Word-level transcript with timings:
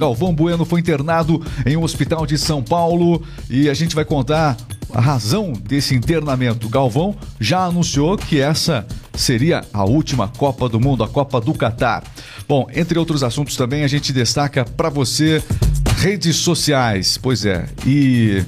Galvão 0.00 0.34
Bueno 0.34 0.64
foi 0.64 0.80
internado 0.80 1.40
em 1.64 1.76
um 1.76 1.84
hospital 1.84 2.26
de 2.26 2.36
São 2.36 2.60
Paulo 2.60 3.22
e 3.48 3.70
a 3.70 3.74
gente 3.74 3.94
vai 3.94 4.04
contar 4.04 4.56
a 4.92 5.00
razão 5.00 5.52
desse 5.52 5.94
internamento. 5.94 6.68
Galvão 6.68 7.14
já 7.38 7.60
anunciou 7.64 8.16
que 8.16 8.40
essa 8.40 8.84
seria 9.14 9.62
a 9.72 9.84
última 9.84 10.26
Copa 10.26 10.68
do 10.68 10.80
Mundo, 10.80 11.04
a 11.04 11.08
Copa 11.08 11.40
do 11.40 11.54
Catar. 11.54 12.02
Bom, 12.48 12.66
entre 12.74 12.98
outros 12.98 13.22
assuntos 13.22 13.54
também 13.54 13.84
a 13.84 13.86
gente 13.86 14.12
destaca 14.12 14.64
para 14.64 14.88
você 14.88 15.40
redes 15.98 16.34
sociais. 16.38 17.16
Pois 17.16 17.46
é, 17.46 17.64
e 17.86 18.44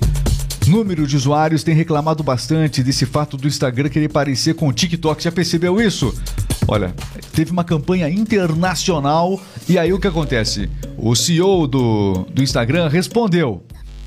número 0.67 1.07
de 1.07 1.17
usuários 1.17 1.62
tem 1.62 1.75
reclamado 1.75 2.23
bastante 2.23 2.82
desse 2.82 3.07
fato 3.07 3.37
do 3.37 3.46
Instagram 3.46 3.89
querer 3.89 4.09
parecer 4.09 4.55
com 4.55 4.69
o 4.69 4.73
TikTok. 4.73 5.23
Já 5.23 5.32
percebeu 5.32 5.81
isso? 5.81 6.14
Olha, 6.69 6.95
teve 7.32 7.50
uma 7.50 7.64
campanha 7.64 8.09
internacional 8.09 9.41
e 9.68 9.79
aí 9.79 9.93
o 9.93 9.99
que 9.99 10.07
acontece? 10.07 10.68
O 10.96 11.14
CEO 11.14 11.67
do, 11.67 12.27
do 12.32 12.43
Instagram 12.43 12.89
respondeu. 12.89 13.63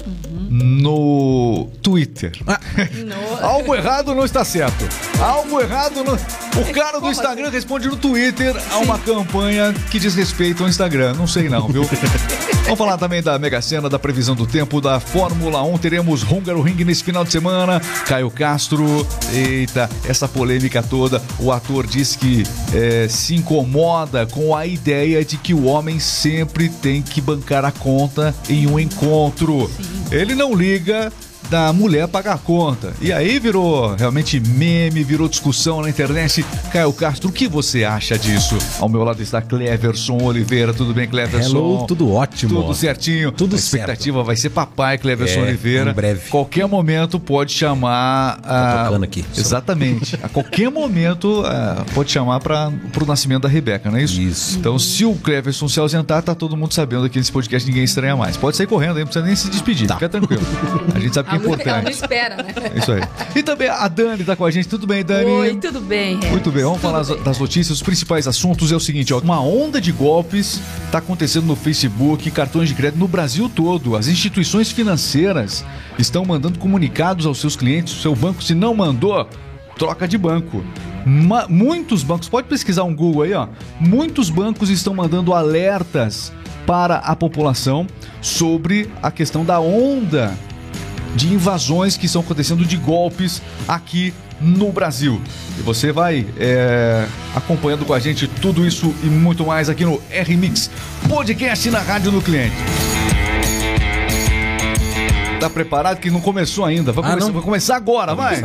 Uhum. 0.05 0.47
No 0.49 1.69
Twitter. 1.81 2.31
Ah. 2.47 2.59
No... 3.05 3.37
Algo 3.45 3.75
errado 3.75 4.15
não 4.15 4.25
está 4.25 4.43
certo. 4.45 4.85
Algo 5.19 5.59
errado 5.59 6.03
não. 6.03 6.15
O 6.61 6.73
cara 6.73 6.99
do 6.99 7.09
Instagram 7.09 7.47
assim? 7.47 7.55
responde 7.55 7.87
no 7.87 7.97
Twitter 7.97 8.55
a 8.71 8.77
uma 8.77 8.97
campanha 8.97 9.73
que 9.91 9.99
diz 9.99 10.15
respeito 10.15 10.63
ao 10.63 10.69
Instagram. 10.69 11.13
Não 11.13 11.27
sei 11.27 11.49
não, 11.49 11.67
viu? 11.67 11.83
Vamos 12.63 12.77
falar 12.77 12.97
também 12.97 13.21
da 13.21 13.39
Mega 13.39 13.61
Sena, 13.61 13.89
da 13.89 13.97
previsão 13.97 14.35
do 14.35 14.45
tempo 14.45 14.79
da 14.79 14.99
Fórmula 14.99 15.63
1. 15.63 15.77
Teremos 15.79 16.23
Húngaro 16.23 16.61
Ring 16.61 16.83
nesse 16.83 17.03
final 17.03 17.23
de 17.23 17.31
semana. 17.31 17.79
Caio 18.05 18.29
Castro. 18.29 18.85
Eita, 19.33 19.89
essa 20.07 20.27
polêmica 20.27 20.83
toda. 20.83 21.21
O 21.39 21.51
ator 21.51 21.87
diz 21.87 22.15
que 22.15 22.43
é, 22.73 23.07
se 23.07 23.35
incomoda 23.35 24.25
com 24.27 24.55
a 24.55 24.65
ideia 24.65 25.25
de 25.25 25.37
que 25.37 25.53
o 25.53 25.65
homem 25.65 25.99
sempre 25.99 26.69
tem 26.69 27.01
que 27.01 27.19
bancar 27.19 27.65
a 27.65 27.71
conta 27.71 28.35
em 28.47 28.67
um 28.67 28.79
encontro. 28.79 29.69
Sim. 29.75 30.05
Ele 30.11 30.35
não 30.35 30.53
liga 30.53 31.11
da 31.49 31.73
mulher 31.73 32.07
pagar 32.07 32.35
a 32.35 32.37
conta. 32.37 32.93
E 33.01 33.11
aí 33.11 33.39
virou 33.39 33.95
realmente 33.95 34.39
meme, 34.39 35.03
virou 35.03 35.27
discussão 35.27 35.81
na 35.81 35.89
internet. 35.89 36.45
Caio 36.71 36.93
Castro, 36.93 37.29
o 37.29 37.31
que 37.31 37.47
você 37.47 37.83
acha 37.83 38.17
disso? 38.17 38.57
Ao 38.79 38.87
meu 38.87 39.03
lado 39.03 39.21
está 39.21 39.41
Cleverson 39.41 40.17
Oliveira. 40.21 40.73
Tudo 40.73 40.93
bem, 40.93 41.07
Cleverson? 41.07 41.57
Hello, 41.57 41.87
tudo 41.87 42.11
ótimo. 42.11 42.61
Tudo 42.61 42.73
certinho. 42.73 43.31
Tudo 43.31 43.55
a 43.55 43.59
expectativa 43.59 44.17
certo. 44.17 44.25
vai 44.25 44.35
ser 44.35 44.49
papai, 44.49 44.97
Cleverson 44.97 45.39
é, 45.39 45.43
Oliveira. 45.43 45.91
Em 45.91 45.93
breve. 45.93 46.29
Qualquer 46.29 46.67
momento 46.67 47.19
pode 47.19 47.51
chamar. 47.51 48.39
Tá 48.41 48.85
tocando 48.85 49.03
aqui. 49.03 49.25
Exatamente. 49.35 50.17
a 50.21 50.29
qualquer 50.29 50.69
momento 50.69 51.43
pode 51.93 52.11
chamar 52.11 52.39
para 52.39 52.71
o 53.01 53.05
nascimento 53.05 53.43
da 53.43 53.49
Rebeca, 53.49 53.89
não 53.89 53.97
é 53.97 54.03
isso? 54.03 54.21
Isso. 54.21 54.57
Então, 54.57 54.77
se 54.77 55.03
o 55.05 55.15
Cleverson 55.15 55.67
se 55.67 55.79
ausentar, 55.79 56.21
tá 56.21 56.35
todo 56.35 56.55
mundo 56.55 56.73
sabendo 56.73 57.05
aqui 57.05 57.17
nesse 57.17 57.31
podcast, 57.31 57.67
ninguém 57.67 57.83
estranha 57.83 58.15
mais. 58.15 58.37
Pode 58.37 58.55
sair 58.55 58.67
correndo 58.67 58.97
aí, 58.97 58.99
não 58.99 59.07
precisa 59.07 59.25
nem 59.25 59.35
se 59.35 59.49
despedir. 59.49 59.87
Tá. 59.87 59.95
Fica 59.95 60.09
tranquilo. 60.09 60.43
A 60.93 60.99
gente 60.99 61.13
sabe 61.13 61.29
que 61.38 61.38
importante. 61.39 61.69
Ela 61.69 61.81
não 61.81 61.89
espera, 61.89 62.35
né? 62.37 62.53
Isso 62.75 62.91
aí. 62.91 63.01
E 63.35 63.43
também 63.43 63.69
a 63.69 63.87
Dani 63.87 64.23
tá 64.23 64.35
com 64.35 64.45
a 64.45 64.51
gente. 64.51 64.67
Tudo 64.67 64.85
bem, 64.85 65.03
Dani? 65.03 65.29
Oi, 65.29 65.55
tudo 65.55 65.81
bem. 65.81 66.17
Muito 66.17 66.51
bem, 66.51 66.63
vamos 66.63 66.79
tudo 66.79 66.91
falar 66.91 67.03
bem. 67.03 67.23
das 67.23 67.39
notícias. 67.39 67.77
Os 67.77 67.83
principais 67.83 68.27
assuntos 68.27 68.71
é 68.71 68.75
o 68.75 68.79
seguinte, 68.79 69.13
ó. 69.13 69.19
Uma 69.19 69.41
onda 69.41 69.81
de 69.81 69.91
golpes 69.91 70.61
tá 70.91 70.99
acontecendo 70.99 71.45
no 71.45 71.55
Facebook, 71.55 72.29
cartões 72.31 72.69
de 72.69 72.75
crédito 72.75 72.99
no 72.99 73.07
Brasil 73.07 73.49
todo. 73.49 73.95
As 73.95 74.07
instituições 74.07 74.71
financeiras 74.71 75.63
estão 75.97 76.25
mandando 76.25 76.59
comunicados 76.59 77.25
aos 77.25 77.39
seus 77.39 77.55
clientes. 77.55 77.93
O 77.97 78.01
seu 78.01 78.15
banco, 78.15 78.43
se 78.43 78.53
não 78.53 78.73
mandou, 78.73 79.27
troca 79.77 80.07
de 80.07 80.17
banco. 80.17 80.63
Ma 81.05 81.47
muitos 81.47 82.03
bancos, 82.03 82.27
pode 82.27 82.47
pesquisar 82.47 82.83
um 82.83 82.93
Google 82.93 83.23
aí, 83.23 83.33
ó. 83.33 83.47
Muitos 83.79 84.29
bancos 84.29 84.69
estão 84.69 84.93
mandando 84.93 85.33
alertas 85.33 86.31
para 86.65 86.97
a 86.97 87.15
população 87.15 87.87
sobre 88.21 88.91
a 89.01 89.09
questão 89.09 89.43
da 89.43 89.59
onda 89.59 90.37
de 91.15 91.33
invasões 91.33 91.97
que 91.97 92.05
estão 92.05 92.21
acontecendo, 92.21 92.65
de 92.65 92.77
golpes 92.77 93.41
aqui 93.67 94.13
no 94.39 94.71
Brasil. 94.71 95.21
E 95.57 95.61
você 95.61 95.91
vai 95.91 96.25
é, 96.37 97.05
acompanhando 97.35 97.85
com 97.85 97.93
a 97.93 97.99
gente 97.99 98.27
tudo 98.27 98.65
isso 98.65 98.93
e 99.03 99.07
muito 99.07 99.45
mais 99.45 99.69
aqui 99.69 99.83
no 99.83 100.01
R-Mix, 100.09 100.69
podcast 101.07 101.69
na 101.69 101.79
Rádio 101.79 102.11
do 102.11 102.21
Cliente. 102.21 102.55
Tá 105.39 105.49
preparado 105.49 105.99
que 105.99 106.11
não 106.11 106.19
começou 106.19 106.65
ainda? 106.65 106.91
Vai, 106.91 107.03
ah, 107.05 107.09
começar, 107.13 107.31
vai 107.31 107.41
começar, 107.41 107.75
agora, 107.77 108.13
vai! 108.13 108.41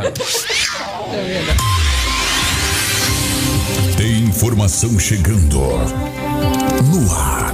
Tem 3.97 4.19
informação 4.23 4.97
chegando 4.97 5.59
no 5.59 7.11
ar. 7.13 7.53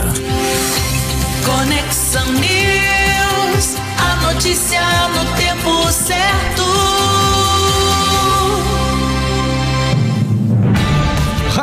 Conexão 1.44 2.34
News, 2.34 2.91
notícia 4.42 4.82
no 5.10 5.24
tempo 5.36 5.92
certo. 5.92 7.01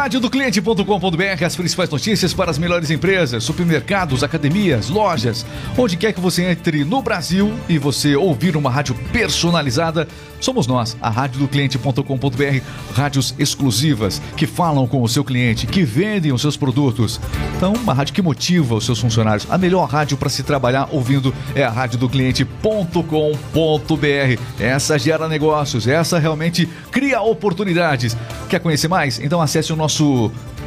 Radiodocliente.com.br, 0.08 1.44
as 1.44 1.54
principais 1.54 1.90
notícias 1.90 2.32
para 2.32 2.50
as 2.50 2.56
melhores 2.56 2.90
empresas, 2.90 3.44
supermercados, 3.44 4.24
academias, 4.24 4.88
lojas, 4.88 5.44
onde 5.76 5.98
quer 5.98 6.14
que 6.14 6.20
você 6.20 6.44
entre 6.44 6.82
no 6.82 7.02
Brasil 7.02 7.52
e 7.68 7.76
você 7.76 8.16
ouvir 8.16 8.56
uma 8.56 8.70
rádio 8.70 8.94
personalizada, 9.12 10.08
somos 10.40 10.66
nós, 10.66 10.96
a 11.02 11.10
radiodocliente.com.br, 11.10 12.62
rádios 12.94 13.34
exclusivas 13.38 14.18
que 14.34 14.46
falam 14.46 14.86
com 14.86 15.02
o 15.02 15.08
seu 15.10 15.22
cliente, 15.22 15.66
que 15.66 15.84
vendem 15.84 16.32
os 16.32 16.40
seus 16.40 16.56
produtos. 16.56 17.20
Então, 17.58 17.74
uma 17.74 17.92
rádio 17.92 18.14
que 18.14 18.22
motiva 18.22 18.76
os 18.76 18.86
seus 18.86 18.98
funcionários. 18.98 19.46
A 19.50 19.58
melhor 19.58 19.86
rádio 19.90 20.16
para 20.16 20.30
se 20.30 20.42
trabalhar 20.42 20.88
ouvindo 20.90 21.34
é 21.54 21.64
a 21.64 21.70
radiodocliente.com.br. 21.70 24.42
Essa 24.58 24.98
gera 24.98 25.28
negócios, 25.28 25.86
essa 25.86 26.18
realmente 26.18 26.66
cria 26.90 27.20
oportunidades. 27.20 28.16
Quer 28.48 28.60
conhecer 28.60 28.88
mais? 28.88 29.18
Então 29.18 29.42
acesse 29.42 29.70
o 29.70 29.76
nosso 29.76 29.97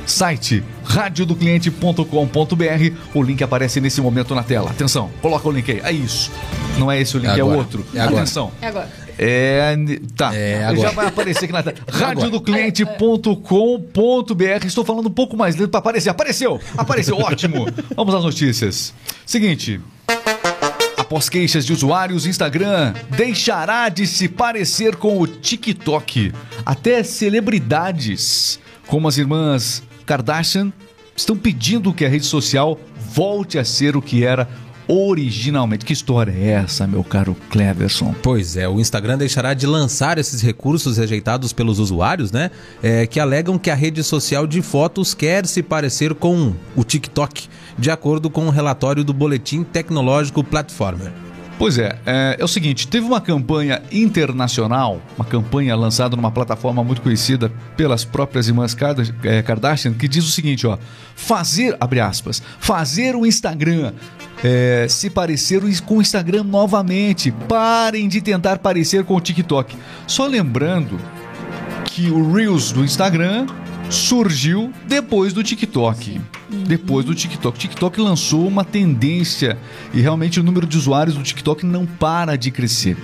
site 0.05 0.63
radiodocliente.com.br. 0.83 2.95
O 3.13 3.23
link 3.23 3.41
aparece 3.43 3.79
nesse 3.79 4.01
momento 4.01 4.35
na 4.35 4.43
tela. 4.43 4.69
Atenção, 4.69 5.09
coloca 5.21 5.47
o 5.47 5.51
link 5.51 5.71
aí. 5.71 5.79
É 5.83 5.91
isso. 5.91 6.29
Não 6.77 6.91
é 6.91 6.99
esse 6.99 7.15
o 7.17 7.19
link, 7.19 7.31
é, 7.31 7.39
é 7.39 7.43
outro. 7.43 7.85
É 7.93 8.01
Atenção. 8.01 8.51
É 8.61 8.67
agora. 8.67 8.89
É, 9.17 9.75
tá. 10.15 10.35
É 10.35 10.65
agora. 10.65 10.89
Já 10.89 10.91
vai 10.91 11.07
aparecer 11.07 11.45
aqui 11.45 11.53
na 11.53 11.63
tela. 11.63 11.77
Radiodocliente.com.br. 11.87 14.65
Estou 14.65 14.83
falando 14.83 15.07
um 15.07 15.13
pouco 15.13 15.37
mais 15.37 15.55
lento 15.55 15.69
para 15.69 15.79
aparecer. 15.79 16.09
Apareceu! 16.09 16.59
Apareceu, 16.77 17.17
ótimo! 17.21 17.67
Vamos 17.95 18.15
às 18.15 18.23
notícias. 18.23 18.93
Seguinte. 19.25 19.79
Após 20.97 21.27
queixas 21.27 21.65
de 21.65 21.73
usuários, 21.73 22.25
Instagram 22.25 22.93
deixará 23.09 23.89
de 23.89 24.07
se 24.07 24.29
parecer 24.29 24.95
com 24.95 25.19
o 25.19 25.27
TikTok. 25.27 26.31
Até 26.65 27.03
celebridades, 27.03 28.60
como 28.87 29.07
as 29.07 29.17
irmãs 29.17 29.83
Kardashian, 30.05 30.71
estão 31.15 31.37
pedindo 31.37 31.93
que 31.93 32.05
a 32.05 32.09
rede 32.09 32.25
social 32.25 32.79
volte 33.13 33.57
a 33.57 33.65
ser 33.65 33.95
o 33.95 34.01
que 34.01 34.23
era 34.23 34.47
originalmente. 34.87 35.85
Que 35.85 35.93
história 35.93 36.31
é 36.31 36.49
essa, 36.49 36.85
meu 36.85 37.03
caro 37.03 37.35
Cleverson? 37.49 38.13
Pois 38.21 38.57
é, 38.57 38.67
o 38.67 38.79
Instagram 38.79 39.17
deixará 39.17 39.53
de 39.53 39.65
lançar 39.65 40.17
esses 40.17 40.41
recursos 40.41 40.97
rejeitados 40.97 41.53
pelos 41.53 41.79
usuários, 41.79 42.31
né? 42.31 42.51
É, 42.83 43.07
que 43.07 43.19
alegam 43.19 43.57
que 43.57 43.69
a 43.69 43.75
rede 43.75 44.03
social 44.03 44.45
de 44.45 44.61
fotos 44.61 45.13
quer 45.13 45.45
se 45.45 45.63
parecer 45.63 46.13
com 46.13 46.53
o 46.75 46.83
TikTok, 46.83 47.47
de 47.77 47.89
acordo 47.89 48.29
com 48.29 48.45
o 48.45 48.47
um 48.47 48.49
relatório 48.49 49.03
do 49.03 49.13
Boletim 49.13 49.63
Tecnológico 49.63 50.43
Platformer. 50.43 51.11
Pois 51.61 51.77
é, 51.77 51.95
é, 52.07 52.37
é, 52.39 52.43
o 52.43 52.47
seguinte, 52.47 52.87
teve 52.87 53.05
uma 53.05 53.21
campanha 53.21 53.83
internacional, 53.91 54.99
uma 55.15 55.23
campanha 55.23 55.75
lançada 55.75 56.15
numa 56.15 56.31
plataforma 56.31 56.83
muito 56.83 57.03
conhecida 57.03 57.51
pelas 57.77 58.03
próprias 58.03 58.47
irmãs 58.47 58.75
é, 59.23 59.43
Kardashian, 59.43 59.93
que 59.93 60.07
diz 60.07 60.25
o 60.25 60.31
seguinte, 60.31 60.65
ó, 60.65 60.75
fazer, 61.15 61.77
abre 61.79 61.99
aspas, 61.99 62.41
fazer 62.59 63.15
o 63.15 63.27
Instagram 63.27 63.93
é, 64.43 64.87
se 64.89 65.07
parecer 65.07 65.61
com 65.85 65.97
o 65.97 66.01
Instagram 66.01 66.45
novamente, 66.45 67.29
parem 67.47 68.07
de 68.07 68.21
tentar 68.21 68.57
parecer 68.57 69.03
com 69.03 69.15
o 69.15 69.21
TikTok. 69.21 69.77
Só 70.07 70.25
lembrando 70.25 70.99
que 71.85 72.09
o 72.09 72.33
Reels 72.33 72.71
do 72.71 72.83
Instagram 72.83 73.45
surgiu 73.87 74.73
depois 74.87 75.31
do 75.31 75.43
TikTok. 75.43 76.19
Depois 76.67 77.05
do 77.05 77.15
TikTok. 77.15 77.57
O 77.57 77.59
TikTok 77.59 77.99
lançou 77.99 78.47
uma 78.47 78.63
tendência 78.63 79.57
e 79.93 80.01
realmente 80.01 80.39
o 80.39 80.43
número 80.43 80.67
de 80.67 80.77
usuários 80.77 81.15
do 81.15 81.23
TikTok 81.23 81.65
não 81.65 81.85
para 81.85 82.35
de 82.35 82.51
crescer. 82.51 82.97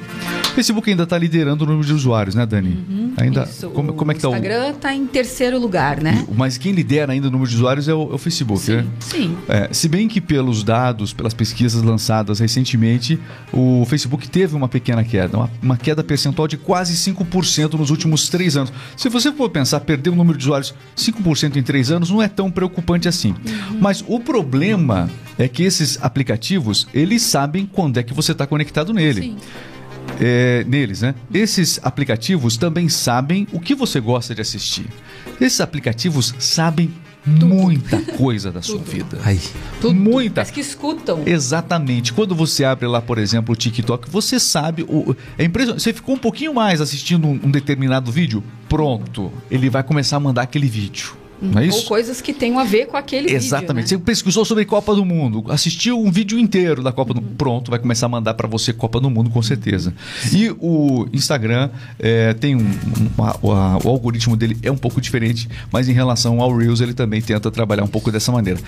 O 0.51 0.55
Facebook 0.57 0.89
ainda 0.89 1.03
está 1.03 1.17
liderando 1.17 1.63
o 1.63 1.67
número 1.67 1.85
de 1.85 1.94
usuários, 1.94 2.33
né, 2.33 2.45
Dani? 2.45 2.83
Uhum, 2.89 3.13
ainda. 3.15 3.44
Isso. 3.44 3.69
Como, 3.69 3.94
como 3.94 4.11
é 4.11 4.15
que 4.15 4.21
tá 4.21 4.29
o 4.29 4.31
Instagram 4.31 4.69
está 4.71 4.94
em 4.94 5.05
terceiro 5.05 5.59
lugar, 5.59 6.01
né? 6.01 6.25
Mas 6.35 6.57
quem 6.57 6.71
lidera 6.71 7.13
ainda 7.13 7.27
o 7.27 7.31
número 7.31 7.49
de 7.49 7.55
usuários 7.55 7.88
é 7.88 7.94
o, 7.94 8.11
é 8.11 8.15
o 8.15 8.17
Facebook, 8.17 8.61
sim, 8.61 8.75
né? 8.77 8.85
Sim. 8.99 9.38
É, 9.47 9.69
se 9.71 9.88
bem 9.88 10.07
que 10.07 10.19
pelos 10.19 10.63
dados, 10.63 11.13
pelas 11.13 11.33
pesquisas 11.33 11.81
lançadas 11.83 12.39
recentemente, 12.39 13.19
o 13.53 13.85
Facebook 13.88 14.27
teve 14.27 14.55
uma 14.55 14.67
pequena 14.67 15.03
queda, 15.03 15.38
uma, 15.38 15.51
uma 15.61 15.77
queda 15.77 16.03
percentual 16.03 16.47
de 16.47 16.57
quase 16.57 16.95
5% 17.11 17.73
nos 17.73 17.91
últimos 17.91 18.29
três 18.29 18.57
anos. 18.57 18.73
Se 18.95 19.09
você 19.09 19.31
for 19.31 19.49
pensar, 19.49 19.79
perder 19.81 20.09
o 20.09 20.15
número 20.15 20.38
de 20.38 20.45
usuários 20.45 20.73
5% 20.95 21.55
em 21.55 21.63
três 21.63 21.91
anos 21.91 22.09
não 22.09 22.21
é 22.21 22.27
tão 22.27 22.49
preocupante 22.49 23.07
assim. 23.07 23.35
Mundo. 23.39 23.79
Mas 23.79 24.03
o 24.07 24.19
problema 24.19 25.09
é 25.37 25.47
que 25.47 25.63
esses 25.63 25.97
aplicativos, 26.01 26.87
eles 26.93 27.21
sabem 27.21 27.65
quando 27.65 27.97
é 27.97 28.03
que 28.03 28.13
você 28.13 28.31
está 28.31 28.45
conectado 28.47 28.93
nele. 28.93 29.21
Sim. 29.21 29.37
É, 30.19 30.65
neles, 30.67 31.01
né? 31.01 31.13
Esses 31.33 31.79
aplicativos 31.83 32.57
também 32.57 32.89
sabem 32.89 33.47
o 33.51 33.59
que 33.59 33.75
você 33.75 33.99
gosta 33.99 34.33
de 34.33 34.41
assistir. 34.41 34.87
Esses 35.39 35.61
aplicativos 35.61 36.33
sabem 36.39 36.91
muita 37.27 38.01
coisa 38.17 38.51
da 38.51 38.61
sua 38.61 38.79
vida. 38.79 39.19
Ai, 39.23 39.39
Tudo. 39.81 39.93
Muita. 39.93 40.35
Parece 40.35 40.53
que 40.53 40.61
escutam. 40.61 41.23
Exatamente. 41.25 42.13
Quando 42.13 42.33
você 42.33 42.63
abre 42.63 42.87
lá, 42.87 43.01
por 43.01 43.17
exemplo, 43.17 43.53
o 43.53 43.55
TikTok, 43.55 44.09
você 44.09 44.39
sabe. 44.39 44.83
O, 44.83 45.15
é 45.37 45.43
impressionante. 45.43 45.83
Você 45.83 45.93
ficou 45.93 46.15
um 46.15 46.19
pouquinho 46.19 46.53
mais 46.53 46.79
assistindo 46.81 47.27
um, 47.27 47.39
um 47.43 47.51
determinado 47.51 48.11
vídeo, 48.11 48.43
pronto. 48.69 49.31
Ele 49.51 49.69
vai 49.69 49.83
começar 49.83 50.17
a 50.17 50.19
mandar 50.19 50.43
aquele 50.43 50.67
vídeo. 50.67 51.15
Não 51.41 51.61
é 51.61 51.67
Ou 51.69 51.83
coisas 51.83 52.19
que 52.19 52.33
tenham 52.33 52.57
a 52.57 52.63
ver 52.63 52.87
com 52.87 52.97
aquele 52.97 53.31
Exatamente. 53.31 53.85
vídeo. 53.85 53.99
Você 53.99 54.03
pesquisou 54.03 54.43
sobre 54.43 54.65
Copa 54.65 54.95
do 54.95 55.05
Mundo, 55.05 55.43
assistiu 55.49 55.99
um 56.03 56.11
vídeo 56.11 56.39
inteiro 56.39 56.81
da 56.81 56.91
Copa 56.91 57.13
do 57.13 57.21
Mundo. 57.21 57.35
Pronto, 57.37 57.69
vai 57.69 57.79
começar 57.79 58.07
a 58.07 58.09
mandar 58.09 58.33
para 58.33 58.47
você 58.47 58.73
Copa 58.73 58.99
do 58.99 59.09
Mundo, 59.09 59.29
com 59.29 59.41
certeza. 59.41 59.93
E 60.33 60.49
o 60.59 61.07
Instagram 61.13 61.69
é, 61.99 62.33
tem 62.33 62.55
um. 62.55 62.59
um- 62.61 63.23
a- 63.23 63.31
a- 63.31 63.77
o 63.83 63.87
algoritmo 63.89 64.35
dele 64.35 64.57
é 64.63 64.71
um 64.71 64.77
pouco 64.77 64.99
diferente, 64.99 65.47
mas 65.71 65.87
em 65.87 65.93
relação 65.93 66.41
ao 66.41 66.55
Reels, 66.55 66.81
ele 66.81 66.93
também 66.93 67.21
tenta 67.21 67.51
trabalhar 67.51 67.83
um 67.83 67.87
pouco 67.87 68.11
dessa 68.11 68.31
maneira. 68.31 68.59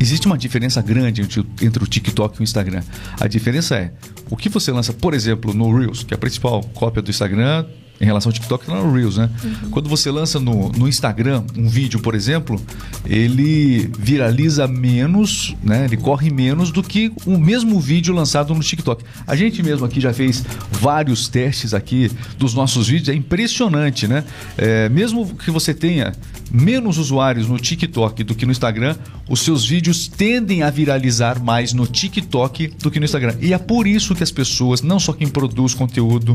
Existe 0.00 0.26
uma 0.26 0.36
diferença 0.38 0.80
grande 0.82 1.20
entre 1.22 1.40
o- 1.40 1.46
entre 1.62 1.82
o 1.84 1.86
TikTok 1.86 2.36
e 2.38 2.40
o 2.40 2.42
Instagram. 2.44 2.82
A 3.20 3.28
diferença 3.28 3.76
é 3.76 3.92
o 4.30 4.36
que 4.36 4.48
você 4.48 4.72
lança, 4.72 4.92
por 4.92 5.14
exemplo, 5.14 5.52
no 5.54 5.76
Reels, 5.76 6.02
que 6.02 6.14
é 6.14 6.16
a 6.16 6.18
principal 6.18 6.62
cópia 6.74 7.02
do 7.02 7.10
Instagram. 7.10 7.66
Em 8.00 8.04
relação 8.04 8.30
ao 8.30 8.32
TikTok, 8.32 8.66
tá 8.66 8.74
no 8.74 8.92
Reels, 8.92 9.16
né? 9.16 9.30
Quando 9.70 9.88
você 9.88 10.10
lança 10.10 10.40
no, 10.40 10.70
no 10.70 10.88
Instagram 10.88 11.44
um 11.56 11.68
vídeo, 11.68 12.00
por 12.00 12.14
exemplo, 12.14 12.60
ele 13.06 13.88
viraliza 13.98 14.66
menos, 14.66 15.54
né? 15.62 15.84
Ele 15.84 15.96
corre 15.96 16.28
menos 16.30 16.72
do 16.72 16.82
que 16.82 17.12
o 17.24 17.38
mesmo 17.38 17.78
vídeo 17.78 18.12
lançado 18.12 18.52
no 18.52 18.60
TikTok. 18.60 19.04
A 19.26 19.36
gente 19.36 19.62
mesmo 19.62 19.86
aqui 19.86 20.00
já 20.00 20.12
fez 20.12 20.44
vários 20.72 21.28
testes 21.28 21.72
aqui 21.72 22.10
dos 22.36 22.52
nossos 22.52 22.88
vídeos, 22.88 23.08
é 23.08 23.14
impressionante, 23.14 24.08
né? 24.08 24.24
É, 24.58 24.88
mesmo 24.88 25.34
que 25.36 25.50
você 25.50 25.72
tenha 25.72 26.12
menos 26.54 26.98
usuários 26.98 27.48
no 27.48 27.58
TikTok 27.58 28.22
do 28.22 28.34
que 28.34 28.46
no 28.46 28.52
Instagram, 28.52 28.94
os 29.28 29.40
seus 29.40 29.66
vídeos 29.66 30.06
tendem 30.06 30.62
a 30.62 30.70
viralizar 30.70 31.42
mais 31.42 31.72
no 31.72 31.84
TikTok 31.84 32.68
do 32.80 32.90
que 32.92 33.00
no 33.00 33.04
Instagram. 33.04 33.34
E 33.40 33.52
é 33.52 33.58
por 33.58 33.88
isso 33.88 34.14
que 34.14 34.22
as 34.22 34.30
pessoas, 34.30 34.80
não 34.80 35.00
só 35.00 35.12
quem 35.12 35.26
produz 35.26 35.74
conteúdo, 35.74 36.32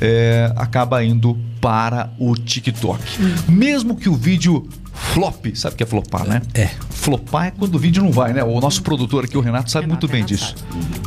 é, 0.00 0.52
acaba 0.54 1.02
indo 1.02 1.36
para 1.60 2.12
o 2.16 2.34
TikTok. 2.36 3.02
Mesmo 3.48 3.96
que 3.96 4.08
o 4.08 4.14
vídeo 4.14 4.68
flop, 4.94 5.46
sabe 5.54 5.74
o 5.74 5.76
que 5.76 5.82
é 5.82 5.86
flopar, 5.86 6.26
né? 6.26 6.42
É. 6.54 6.70
Flopar 6.88 7.46
é 7.46 7.50
quando 7.50 7.74
o 7.74 7.78
vídeo 7.78 8.02
não 8.02 8.12
vai, 8.12 8.32
né? 8.32 8.44
O 8.44 8.60
nosso 8.60 8.82
produtor 8.82 9.24
aqui, 9.24 9.36
o 9.36 9.40
Renato, 9.40 9.70
sabe 9.70 9.86
Renato, 9.86 10.06
muito 10.06 10.12
bem 10.12 10.24
Renato 10.24 10.34
disso. 10.34 10.54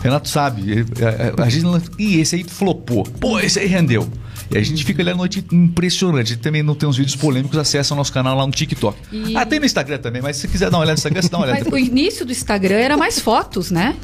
Renato 0.04 0.28
sabe. 0.28 0.86
é, 1.00 1.04
é, 1.04 1.42
A 1.42 1.50
gente 1.50 1.66
Ih, 1.98 2.20
esse 2.20 2.36
aí 2.36 2.44
flopou. 2.44 3.04
Pô, 3.04 3.40
esse 3.40 3.60
aí 3.60 3.68
rendeu. 3.68 4.10
E 4.52 4.58
a 4.58 4.62
gente 4.64 4.84
fica 4.84 5.10
à 5.10 5.16
noite 5.16 5.44
impressionante. 5.52 6.22
A 6.32 6.36
gente 6.36 6.40
também 6.42 6.64
não 6.64 6.74
tem 6.74 6.90
uns 6.90 6.98
vídeos 6.98 7.16
polêmicos, 7.16 7.58
acessa 7.58 7.94
o 7.94 7.98
nosso 7.98 8.12
canal 8.12 8.36
lá 8.36 8.46
no 8.46 8.52
TikTok. 8.52 8.98
E- 9.12 9.36
Ah, 9.38 9.46
tem 9.46 9.60
no 9.60 9.66
Instagram 9.66 10.00
também, 10.00 10.22
mas 10.22 10.38
se 10.38 10.48
quiser 10.48 10.70
dar 10.72 10.78
uma 10.78 10.84
olhada 10.84 10.94
no 10.94 10.98
Instagram, 11.00 11.22
você 11.22 11.30
dá 11.30 11.38
uma 11.38 11.44
olhada. 11.46 11.60
Mas 11.60 11.68
o 11.68 11.72
depois. 11.72 11.88
início 11.88 12.26
do 12.26 12.32
Instagram 12.32 12.76
era 12.76 12.98
mais 12.98 13.20
fotos, 13.20 13.70
né? 13.70 13.96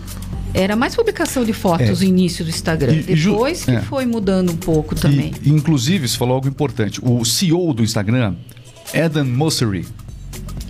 Era 0.53 0.75
mais 0.75 0.95
publicação 0.95 1.43
de 1.43 1.51
fotos 1.51 2.01
É. 2.01 2.05
o 2.05 2.07
início 2.07 2.45
do 2.45 2.49
Instagram. 2.49 2.93
E- 2.93 3.13
e 3.13 3.15
ju- 3.15 3.31
Depois 3.31 3.65
que 3.65 3.71
é. 3.71 3.81
foi 3.81 4.05
mudando 4.05 4.51
um 4.51 4.55
pouco 4.57 4.95
também. 4.95 5.33
E, 5.43 5.49
inclusive, 5.49 6.07
você 6.07 6.15
falou 6.17 6.35
algo 6.35 6.47
importante. 6.47 6.99
O 7.03 7.25
CEO 7.25 7.73
do 7.73 7.83
Instagram, 7.83 8.35
Adam 8.93 9.25
Mosseri, 9.25 9.85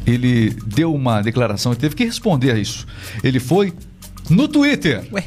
ele 0.07 0.55
deu 0.67 0.93
uma 0.93 1.21
declaração 1.21 1.73
e 1.73 1.75
teve 1.75 1.95
que 1.95 2.03
responder 2.05 2.51
a 2.51 2.57
isso. 2.57 2.85
Ele 3.23 3.39
foi 3.39 3.73
no 4.29 4.47
Twitter 4.47 5.03
Ué. 5.11 5.23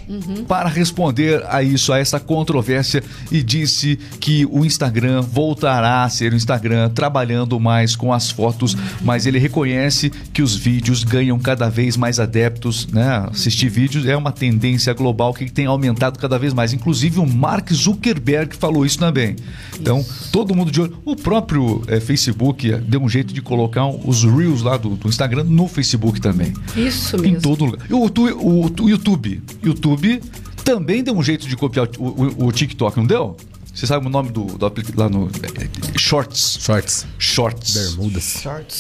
para 0.47 0.69
responder 0.69 1.45
a 1.49 1.63
isso, 1.63 1.93
a 1.93 1.99
essa 1.99 2.19
controvérsia 2.19 3.03
e 3.31 3.43
disse 3.43 3.99
que 4.21 4.47
o 4.51 4.65
Instagram 4.65 5.23
voltará 5.23 6.05
a 6.05 6.09
ser 6.09 6.33
o 6.33 6.37
Instagram 6.37 6.91
trabalhando 6.91 7.59
mais 7.61 7.95
com 7.97 8.13
as 8.13 8.31
fotos, 8.31 8.77
mas 9.03 9.27
ele 9.27 9.39
reconhece 9.39 10.11
que 10.33 10.43
os 10.43 10.57
vídeos 10.57 11.05
ganham 11.05 11.39
cada 11.39 11.69
vez 11.69 11.97
mais 11.97 12.19
adeptos, 12.21 12.87
né? 12.89 13.27
Assistir 13.31 13.69
vídeos 13.69 14.07
é 14.07 14.17
uma 14.17 14.33
tendência 14.33 14.93
global 14.93 15.33
que 15.35 15.51
tem 15.51 15.67
aumentado 15.67 16.19
cada 16.19 16.39
vez 16.39 16.53
mais. 16.53 16.73
Inclusive 16.73 17.19
o 17.21 17.27
Mark 17.27 17.73
Zuckerberg 17.73 18.57
falou 18.57 18.85
isso 18.85 18.99
também. 18.99 19.37
Então, 19.79 20.05
todo 20.33 20.55
mundo 20.55 20.71
de 20.71 20.81
olho. 20.81 20.99
O 21.05 21.15
próprio 21.15 21.83
eh, 21.87 22.01
Facebook 22.01 22.71
eh, 22.71 22.79
deu 22.79 23.01
um 23.03 23.09
jeito 23.09 23.33
de 23.33 23.41
colocar 23.41 23.87
os 23.87 24.25
Reels 24.25 24.63
lá 24.63 24.77
do, 24.77 24.91
do 24.91 25.09
Instagram 25.09 25.45
no 25.45 25.69
Facebook 25.69 26.21
também. 26.21 26.53
Isso 26.77 27.17
Em 27.17 27.33
mesmo. 27.33 27.41
todo 27.43 27.65
lugar. 27.65 27.87
O, 27.91 28.11
tu- 28.11 28.27
o, 28.39 28.69
o 28.89 28.91
YouTube. 28.91 29.43
YouTube 29.63 30.21
também 30.65 31.03
deu 31.03 31.15
um 31.17 31.23
jeito 31.23 31.47
de 31.49 31.57
copiar 31.57 31.89
o, 31.99 32.05
o- 32.05 32.47
o 32.47 32.53
TikTok, 32.53 32.97
não 32.97 33.07
deu? 33.07 33.37
Você 33.75 33.87
sabe 33.87 34.07
o 34.07 34.11
nome 34.11 34.31
do, 34.31 34.45
do 34.45 34.67
aplicativo 34.67 35.01
lá 35.01 35.09
no. 35.09 35.29
é, 35.29 35.65
é, 35.95 35.99
Shorts. 35.99 36.59
shorts, 36.61 37.07
Shorts. 37.17 37.75
bermudas. 37.75 38.25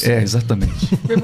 É, 0.02 0.20
exatamente. 0.22 0.72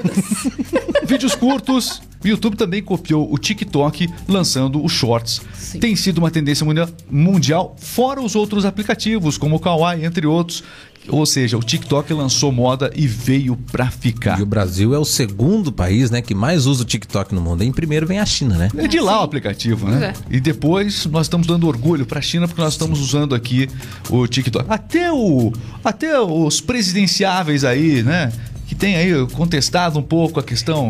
Vídeos 1.06 1.34
curtos. 1.34 2.00
O 2.24 2.26
YouTube 2.28 2.56
também 2.56 2.82
copiou 2.82 3.30
o 3.30 3.36
TikTok 3.36 4.08
lançando 4.26 4.82
o 4.82 4.88
Shorts. 4.88 5.42
Sim. 5.58 5.78
Tem 5.78 5.94
sido 5.94 6.18
uma 6.18 6.30
tendência 6.30 6.64
mundial, 6.64 6.88
mundial, 7.10 7.76
fora 7.78 8.22
os 8.22 8.34
outros 8.34 8.64
aplicativos, 8.64 9.36
como 9.36 9.56
o 9.56 9.60
Kawaii, 9.60 10.04
entre 10.06 10.26
outros. 10.26 10.64
Ou 11.08 11.26
seja, 11.26 11.58
o 11.58 11.62
TikTok 11.62 12.12
lançou 12.12 12.50
moda 12.50 12.90
e 12.94 13.06
veio 13.06 13.56
pra 13.70 13.90
ficar. 13.90 14.38
E 14.38 14.42
o 14.42 14.46
Brasil 14.46 14.94
é 14.94 14.98
o 14.98 15.04
segundo 15.04 15.70
país, 15.70 16.10
né, 16.10 16.22
que 16.22 16.34
mais 16.34 16.66
usa 16.66 16.82
o 16.82 16.86
TikTok 16.86 17.34
no 17.34 17.40
mundo. 17.40 17.62
Em 17.62 17.72
primeiro 17.72 18.06
vem 18.06 18.18
a 18.18 18.26
China, 18.26 18.56
né? 18.56 18.70
É 18.76 18.88
de 18.88 19.00
lá 19.00 19.20
o 19.20 19.24
aplicativo, 19.24 19.88
né? 19.88 20.14
Pois 20.14 20.36
E 20.36 20.40
depois 20.40 21.06
nós 21.06 21.26
estamos 21.26 21.46
dando 21.46 21.66
orgulho 21.66 22.06
para 22.06 22.18
a 22.18 22.22
China 22.22 22.48
porque 22.48 22.62
nós 22.62 22.72
estamos 22.72 23.00
usando 23.00 23.34
aqui 23.34 23.68
o 24.08 24.26
TikTok. 24.26 24.66
Até 24.68 25.12
o 25.12 25.52
até 25.84 26.18
os 26.20 26.60
presidenciáveis 26.60 27.64
aí, 27.64 28.02
né? 28.02 28.32
Que 28.66 28.74
tem 28.74 28.96
aí 28.96 29.12
contestado 29.32 29.98
um 29.98 30.02
pouco 30.02 30.40
a 30.40 30.42
questão 30.42 30.88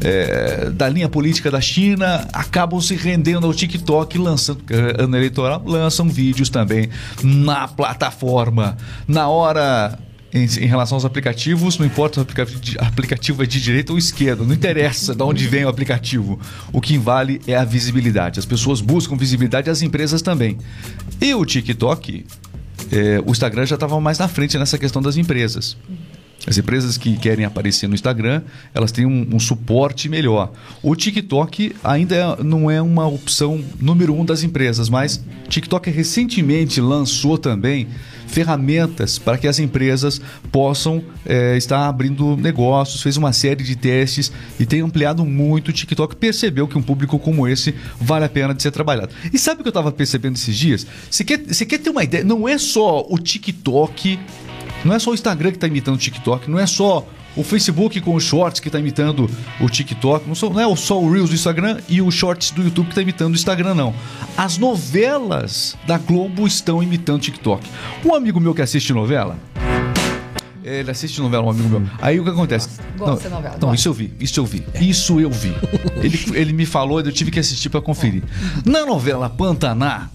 é, 0.00 0.70
da 0.70 0.88
linha 0.88 1.08
política 1.08 1.50
da 1.50 1.60
China, 1.60 2.26
acabam 2.32 2.80
se 2.80 2.94
rendendo 2.94 3.46
ao 3.46 3.52
TikTok, 3.54 4.16
lançando, 4.16 4.62
é, 4.70 5.02
ano 5.02 5.16
eleitoral, 5.16 5.62
lançam 5.64 6.08
vídeos 6.08 6.48
também 6.48 6.88
na 7.22 7.66
plataforma. 7.66 8.76
Na 9.08 9.28
hora 9.28 9.98
em, 10.32 10.66
relação 10.66 10.96
aos 10.96 11.04
aplicativos, 11.04 11.78
não 11.78 11.86
importa 11.86 12.14
se 12.14 12.20
o 12.20 12.22
aplicativo, 12.22 12.60
de- 12.60 12.78
aplicativo 12.78 13.42
é 13.42 13.46
de 13.46 13.60
direita 13.60 13.92
ou 13.92 13.98
esquerda, 13.98 14.44
não 14.44 14.52
interessa 14.52 15.14
de 15.14 15.22
onde 15.22 15.46
vem 15.46 15.64
o 15.64 15.68
aplicativo. 15.68 16.38
O 16.72 16.80
que 16.80 16.98
vale 16.98 17.40
é 17.46 17.56
a 17.56 17.64
visibilidade. 17.64 18.38
As 18.38 18.44
pessoas 18.44 18.80
buscam 18.80 19.16
visibilidade, 19.16 19.70
as 19.70 19.82
empresas 19.82 20.22
também. 20.22 20.58
E 21.20 21.34
o 21.34 21.44
TikTok, 21.44 22.26
é, 22.92 23.20
o 23.24 23.30
Instagram 23.30 23.66
já 23.66 23.74
estava 23.76 23.98
mais 24.00 24.18
na 24.18 24.28
frente 24.28 24.58
nessa 24.58 24.76
questão 24.78 25.00
das 25.00 25.16
empresas. 25.16 25.76
As 26.46 26.58
empresas 26.58 26.96
que 26.96 27.16
querem 27.16 27.44
aparecer 27.44 27.88
no 27.88 27.94
Instagram, 27.94 28.42
elas 28.72 28.92
têm 28.92 29.06
um, 29.06 29.26
um 29.32 29.40
suporte 29.40 30.08
melhor. 30.08 30.52
O 30.82 30.94
TikTok 30.94 31.74
ainda 31.82 32.14
é- 32.14 32.42
não 32.42 32.70
é 32.70 32.80
uma 32.80 33.06
opção 33.06 33.64
número 33.80 34.14
um 34.14 34.24
das 34.24 34.42
empresas, 34.42 34.88
mas 34.88 35.20
TikTok 35.48 35.90
recentemente 35.90 36.80
lançou 36.80 37.36
também 37.36 37.88
ferramentas 38.26 39.18
para 39.18 39.38
que 39.38 39.46
as 39.46 39.58
empresas 39.58 40.20
possam 40.50 41.02
eh, 41.24 41.56
estar 41.56 41.88
abrindo 41.88 42.36
negócios, 42.36 43.00
fez 43.00 43.16
uma 43.16 43.32
série 43.32 43.62
de 43.62 43.76
testes 43.76 44.32
e 44.58 44.66
tem 44.66 44.80
ampliado 44.80 45.24
muito 45.24 45.68
o 45.68 45.72
TikTok. 45.72 46.16
Percebeu 46.16 46.66
que 46.66 46.76
um 46.76 46.82
público 46.82 47.18
como 47.18 47.46
esse 47.46 47.74
vale 48.00 48.24
a 48.24 48.28
pena 48.28 48.52
de 48.52 48.62
ser 48.62 48.72
trabalhado. 48.72 49.12
E 49.32 49.38
sabe 49.38 49.60
o 49.60 49.62
que 49.62 49.68
eu 49.68 49.70
estava 49.70 49.92
percebendo 49.92 50.34
esses 50.34 50.56
dias? 50.56 50.86
Você 51.10 51.24
quer, 51.24 51.38
você 51.46 51.64
quer 51.64 51.78
ter 51.78 51.90
uma 51.90 52.04
ideia? 52.04 52.24
Não 52.24 52.48
é 52.48 52.58
só 52.58 53.06
o 53.08 53.16
TikTok 53.18 54.18
não 54.84 54.94
é 54.94 54.98
só 54.98 55.10
o 55.10 55.14
Instagram 55.14 55.50
que 55.50 55.56
está 55.56 55.66
imitando 55.66 55.94
o 55.94 55.98
TikTok, 55.98 56.50
não 56.50 56.58
é 56.58 56.66
só 56.66 57.06
o 57.36 57.44
Facebook 57.44 58.00
com 58.00 58.14
os 58.14 58.24
Shorts 58.24 58.60
que 58.60 58.68
está 58.68 58.78
imitando 58.78 59.28
o 59.60 59.68
TikTok, 59.68 60.26
não, 60.26 60.34
só, 60.34 60.48
não 60.48 60.72
é 60.72 60.76
só 60.76 61.00
o 61.00 61.10
Reels 61.10 61.28
do 61.28 61.34
Instagram 61.34 61.78
e 61.88 62.00
o 62.00 62.10
Shorts 62.10 62.50
do 62.50 62.62
YouTube 62.62 62.86
que 62.86 62.92
está 62.92 63.02
imitando 63.02 63.32
o 63.32 63.36
Instagram, 63.36 63.74
não. 63.74 63.94
As 64.36 64.56
novelas 64.56 65.76
da 65.86 65.98
Globo 65.98 66.46
estão 66.46 66.82
imitando 66.82 67.16
o 67.16 67.20
TikTok. 67.20 67.68
Um 68.04 68.14
amigo 68.14 68.40
meu 68.40 68.54
que 68.54 68.62
assiste 68.62 68.92
novela, 68.92 69.36
ele 70.64 70.90
assiste 70.90 71.20
novela, 71.20 71.44
um 71.44 71.50
amigo 71.50 71.68
meu. 71.68 71.82
Aí 72.00 72.18
o 72.18 72.24
que 72.24 72.30
acontece? 72.30 72.68
Gosta 72.96 73.12
não, 73.12 73.16
de 73.16 73.28
novela, 73.28 73.54
Não, 73.54 73.68
gosta. 73.68 73.74
isso 73.76 73.88
eu 73.88 73.92
vi, 73.92 74.14
isso 74.18 74.40
eu 74.40 74.46
vi. 74.46 74.64
Isso 74.80 75.20
eu 75.20 75.30
vi. 75.30 75.54
ele, 76.02 76.18
ele 76.34 76.52
me 76.52 76.66
falou 76.66 77.00
e 77.00 77.04
eu 77.04 77.12
tive 77.12 77.30
que 77.30 77.38
assistir 77.38 77.68
para 77.68 77.80
conferir. 77.80 78.22
Na 78.64 78.84
novela 78.86 79.28
Pantaná, 79.28 80.10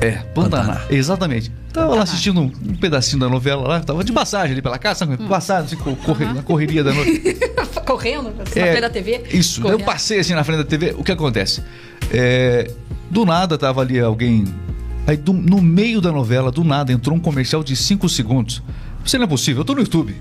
é, 0.00 0.12
Pantaná. 0.34 0.82
Exatamente. 0.90 1.50
Tava 1.74 1.94
lá 1.96 2.02
assistindo 2.04 2.40
um, 2.40 2.44
um 2.44 2.76
pedacinho 2.76 3.18
da 3.20 3.28
novela 3.28 3.66
lá, 3.66 3.80
tava 3.80 4.04
de 4.04 4.12
passagem 4.12 4.52
ali 4.52 4.62
pela 4.62 4.78
casa, 4.78 5.00
sabe? 5.00 5.16
passagem, 5.28 5.64
assim, 5.66 5.76
co- 5.76 5.96
corre- 5.96 6.24
na 6.32 6.42
correria 6.42 6.84
da 6.84 6.92
noite. 6.94 7.36
Correndo 7.84 8.30
na 8.34 8.44
É, 8.44 8.46
frente 8.46 8.80
da 8.80 8.88
TV. 8.88 9.24
Isso, 9.30 9.60
correndo. 9.60 9.80
eu 9.80 9.84
passei 9.84 10.18
assim 10.20 10.32
na 10.32 10.42
frente 10.42 10.58
da 10.58 10.64
TV, 10.64 10.94
o 10.96 11.04
que 11.04 11.12
acontece? 11.12 11.62
É, 12.10 12.70
do 13.10 13.26
nada 13.26 13.58
tava 13.58 13.82
ali 13.82 14.00
alguém. 14.00 14.44
Aí 15.06 15.16
do- 15.18 15.34
no 15.34 15.60
meio 15.60 16.00
da 16.00 16.10
novela, 16.10 16.50
do 16.50 16.64
nada, 16.64 16.92
entrou 16.92 17.14
um 17.16 17.20
comercial 17.20 17.62
de 17.62 17.76
5 17.76 18.08
segundos. 18.08 18.62
Isso 19.04 19.18
não 19.18 19.24
é 19.24 19.28
possível, 19.28 19.60
eu 19.60 19.64
tô 19.64 19.74
no 19.74 19.80
YouTube. 19.80 20.16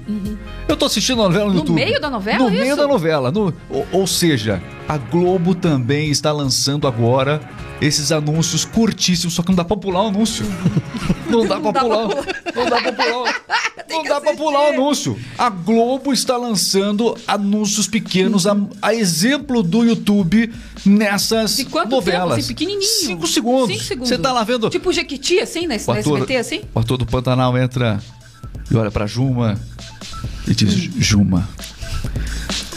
Eu 0.68 0.76
tô 0.76 0.86
assistindo 0.86 1.22
a 1.22 1.26
novela 1.26 1.46
no, 1.46 1.52
No 1.54 1.60
YouTube. 1.60 1.76
meio 1.76 2.02
da 2.02 2.10
novela, 2.10 2.40
No 2.44 2.50
meio 2.52 2.66
isso? 2.68 2.76
da 2.78 2.88
novela. 2.88 3.32
no- 3.32 3.54
ou, 3.70 3.88
ou 3.92 4.08
seja, 4.08 4.62
a 4.88 4.98
Globo 4.98 5.56
também 5.56 6.10
está 6.10 6.32
lançando 6.32 6.86
agora 6.88 7.42
esses 7.82 8.12
anúncios 8.12 8.66
curtíssimos, 8.66 9.34
só 9.34 9.42
que 9.42 9.50
não 9.50 9.56
dá 9.56 9.64
pra 9.66 9.78
pular 9.78 10.04
o 10.04 10.08
anúncio. 10.08 10.46
Não 11.30 11.46
dá 11.48 11.60
pra 11.60 11.72
dá 11.72 11.80
pra 11.80 11.82
pular. 11.84 12.08
Não 12.56 12.66
dá 12.70 12.82
pra 12.82 12.92
pular. 12.94 13.42
Não 13.90 14.04
dá 14.04 14.20
pra 14.20 14.34
pular 14.34 14.60
o 14.62 14.74
anúncio. 14.74 15.20
A 15.38 15.50
Globo 15.52 16.12
está 16.14 16.36
lançando 16.36 17.16
anúncios 17.28 17.88
pequenos, 17.88 18.48
a, 18.48 18.58
a 18.82 18.94
exemplo 18.96 19.62
do 19.62 19.84
YouTube, 19.84 20.52
nessas 20.84 21.58
De 21.58 21.66
quanto 21.66 21.92
novelas. 21.92 22.22
tempo? 22.30 22.34
Assim, 22.40 22.48
pequenininho. 22.48 22.82
Cinco 22.82 23.28
segundos. 23.28 23.68
Cinco 23.76 23.84
segundos. 23.84 24.10
Você 24.10 24.18
tá 24.18 24.32
lá 24.32 24.44
vendo. 24.44 24.68
Tipo 24.72 24.92
Jequiti, 24.92 25.40
assim, 25.40 25.68
na, 25.68 25.76
O 25.76 25.94
na 25.94 26.00
SBT, 26.00 26.38
assim? 26.38 26.62
o 26.74 26.80
ator 26.80 26.98
do 26.98 27.06
Pantanal 27.06 27.56
entra 27.56 28.00
e 28.70 28.76
olha 28.76 28.92
pra 28.92 29.06
Juma 29.06 29.58
e 30.48 30.54
diz: 30.54 30.74
Juma, 30.98 31.48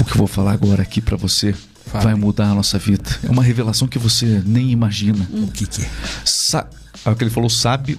o 0.00 0.04
que 0.04 0.12
eu 0.12 0.16
vou 0.16 0.26
falar 0.26 0.52
agora 0.52 0.82
aqui 0.82 1.00
pra 1.00 1.16
você 1.16 1.54
Fale. 1.86 2.04
vai 2.04 2.14
mudar 2.14 2.50
a 2.50 2.54
nossa 2.54 2.78
vida. 2.78 3.08
É 3.24 3.30
uma 3.30 3.42
revelação 3.42 3.86
que 3.88 3.98
você 3.98 4.42
nem 4.44 4.70
imagina. 4.70 5.26
O 5.32 5.46
que 5.48 5.66
que 5.66 5.82
é? 5.82 5.88
Sa 6.24 6.66
Aí 7.04 7.12
o 7.12 7.16
que 7.16 7.22
ele 7.22 7.30
falou, 7.30 7.48
sabe? 7.48 7.98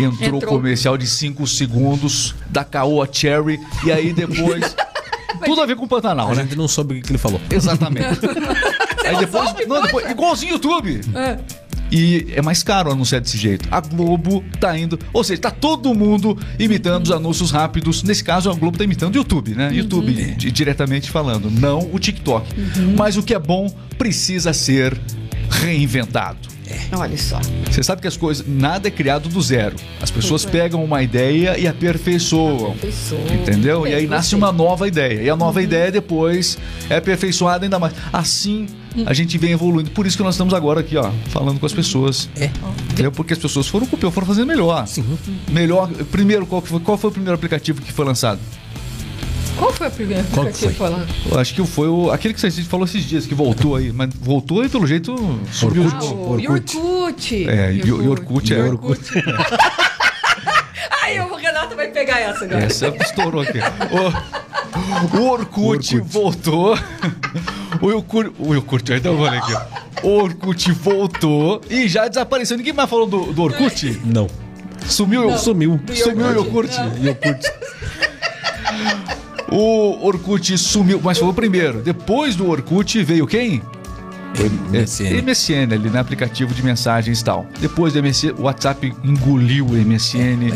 Entrou, 0.00 0.36
Entrou. 0.36 0.52
comercial 0.52 0.98
de 0.98 1.06
5 1.06 1.46
segundos 1.46 2.34
da 2.50 2.64
Caoa 2.64 3.08
Cherry 3.10 3.60
e 3.84 3.92
aí 3.92 4.12
depois. 4.12 4.74
tudo 5.44 5.60
a 5.60 5.66
ver 5.66 5.76
com 5.76 5.84
o 5.84 5.88
Pantanal, 5.88 6.30
A 6.30 6.34
né? 6.34 6.42
gente 6.42 6.56
não 6.56 6.66
soube 6.66 6.98
o 6.98 7.02
que 7.02 7.10
ele 7.10 7.18
falou. 7.18 7.40
Exatamente. 7.50 8.18
aí 9.06 9.16
depois, 9.18 9.54
não, 9.68 9.82
depois. 9.82 10.10
Igualzinho 10.10 10.52
YouTube. 10.52 11.00
É. 11.14 11.38
E 11.94 12.26
é 12.34 12.40
mais 12.40 12.62
caro 12.62 12.90
anunciar 12.90 13.20
desse 13.20 13.36
jeito. 13.36 13.68
A 13.70 13.78
Globo 13.80 14.42
tá 14.58 14.76
indo. 14.78 14.98
Ou 15.12 15.22
seja, 15.22 15.42
tá 15.42 15.50
todo 15.50 15.92
mundo 15.94 16.38
imitando 16.58 17.04
os 17.04 17.10
anúncios 17.10 17.50
rápidos. 17.50 18.02
Nesse 18.02 18.24
caso, 18.24 18.50
a 18.50 18.54
Globo 18.54 18.78
tá 18.78 18.84
imitando 18.84 19.14
o 19.14 19.18
YouTube, 19.18 19.54
né? 19.54 19.70
YouTube, 19.74 20.10
di- 20.34 20.50
diretamente 20.50 21.10
falando, 21.10 21.50
não 21.50 21.90
o 21.92 21.98
TikTok. 21.98 22.48
Mas 22.96 23.18
o 23.18 23.22
que 23.22 23.34
é 23.34 23.38
bom 23.38 23.68
precisa 23.98 24.54
ser 24.54 24.98
reinventado. 25.50 26.50
Olha 26.96 27.18
só. 27.18 27.38
Você 27.70 27.82
sabe 27.82 28.00
que 28.00 28.08
as 28.08 28.16
coisas. 28.16 28.46
Nada 28.48 28.88
é 28.88 28.90
criado 28.90 29.28
do 29.28 29.42
zero. 29.42 29.76
As 30.00 30.10
pessoas 30.10 30.44
pegam 30.44 30.82
uma 30.82 31.02
ideia 31.02 31.58
e 31.58 31.66
aperfeiçoam. 31.66 32.74
Pessoa. 32.76 33.20
Entendeu? 33.32 33.86
E 33.86 33.92
aí 33.94 34.00
Bem, 34.02 34.08
nasce 34.08 34.34
gostei. 34.34 34.38
uma 34.38 34.52
nova 34.52 34.88
ideia. 34.88 35.20
E 35.22 35.28
a 35.28 35.36
nova 35.36 35.60
ideia 35.62 35.92
depois 35.92 36.56
é 36.88 36.96
aperfeiçoada 36.96 37.66
ainda 37.66 37.78
mais. 37.78 37.92
Assim 38.10 38.66
a 39.06 39.12
gente 39.12 39.36
vem 39.38 39.52
evoluindo. 39.52 39.90
Por 39.90 40.06
isso 40.06 40.16
que 40.16 40.22
nós 40.22 40.34
estamos 40.34 40.54
agora 40.54 40.80
aqui, 40.80 40.96
ó, 40.96 41.10
falando 41.28 41.58
com 41.58 41.66
as 41.66 41.72
pessoas. 41.72 42.28
É. 42.36 42.50
Entendeu? 42.90 43.12
Porque 43.12 43.32
as 43.32 43.38
pessoas 43.38 43.66
foram 43.68 43.86
copiando, 43.86 44.12
foram 44.12 44.26
fazendo 44.26 44.46
melhor. 44.46 44.86
Sim. 44.86 45.04
Melhor. 45.50 45.88
Primeiro, 46.10 46.46
qual, 46.46 46.60
foi, 46.62 46.80
qual 46.80 46.98
foi 46.98 47.10
o 47.10 47.12
primeiro 47.12 47.34
aplicativo 47.34 47.80
que 47.80 47.92
foi 47.92 48.04
lançado? 48.04 48.40
Qual 49.56 49.72
foi 49.72 49.86
a 49.86 49.90
primeira 49.90 50.24
Qual 50.32 50.46
que 50.46 50.52
aplicativo 50.52 50.78
foi? 50.78 50.90
lá? 50.90 51.06
Eu 51.30 51.38
acho 51.38 51.54
que 51.54 51.66
foi 51.66 51.88
o, 51.88 52.10
aquele 52.10 52.34
que 52.34 52.40
gente 52.50 52.64
falou 52.64 52.86
esses 52.86 53.04
dias, 53.04 53.26
que 53.26 53.34
voltou 53.34 53.76
aí. 53.76 53.92
Mas 53.92 54.10
voltou 54.14 54.64
e 54.64 54.68
pelo 54.68 54.86
jeito 54.86 55.14
subiu. 55.52 55.84
Ah, 55.92 56.04
o 56.04 56.32
Orkut. 56.32 56.76
Yorkut. 56.76 57.48
É, 57.48 57.72
e 57.74 57.92
o 57.92 58.10
Orkut 58.10 58.54
é. 58.54 58.62
Orkut. 58.62 59.00
Ai, 61.02 61.20
o 61.20 61.34
Renato 61.34 61.76
vai 61.76 61.88
pegar 61.88 62.18
essa 62.20 62.44
agora. 62.44 62.64
Essa 62.64 62.88
estourou 62.88 63.42
aqui. 63.42 63.58
O, 65.12 65.18
o 65.18 65.30
Orkut, 65.30 65.96
Orkut. 65.96 66.00
voltou. 66.00 66.78
O 67.82 67.86
Orkut, 67.86 68.32
o 68.38 68.50
Orkut, 68.50 68.92
então 68.92 69.18
falei 69.18 69.40
aqui. 69.40 69.52
O 70.04 70.08
Orkut 70.22 70.70
voltou 70.72 71.60
e 71.68 71.88
já 71.88 72.06
desapareceu. 72.06 72.56
Ninguém 72.56 72.72
mais 72.72 72.88
falou 72.88 73.06
do, 73.06 73.32
do 73.32 73.42
Orkut? 73.42 74.00
Não. 74.04 74.28
Sumiu, 74.86 75.28
Não. 75.30 75.38
Sumiu. 75.38 75.80
Sumiu 75.94 76.26
o 76.26 76.32
Yorkut. 76.32 76.74
Orkut. 76.80 77.04
Yorkut. 77.04 77.52
O 79.50 80.06
Orkut 80.06 80.56
sumiu, 80.56 81.00
mas 81.02 81.18
foi 81.18 81.28
o 81.28 81.34
primeiro. 81.34 81.82
Depois 81.82 82.36
do 82.36 82.48
Orkut 82.48 83.02
veio 83.02 83.26
quem? 83.26 83.60
MSN. 84.38 85.22
MSN 85.22 85.74
ali, 85.74 85.90
né? 85.90 86.00
Aplicativo 86.00 86.54
de 86.54 86.62
mensagens 86.62 87.20
e 87.20 87.24
tal. 87.24 87.46
Depois 87.60 87.92
do 87.92 88.02
MSN, 88.02 88.32
o 88.38 88.42
WhatsApp 88.42 88.92
engoliu 89.04 89.66
o 89.66 89.72
MSN. 89.72 90.50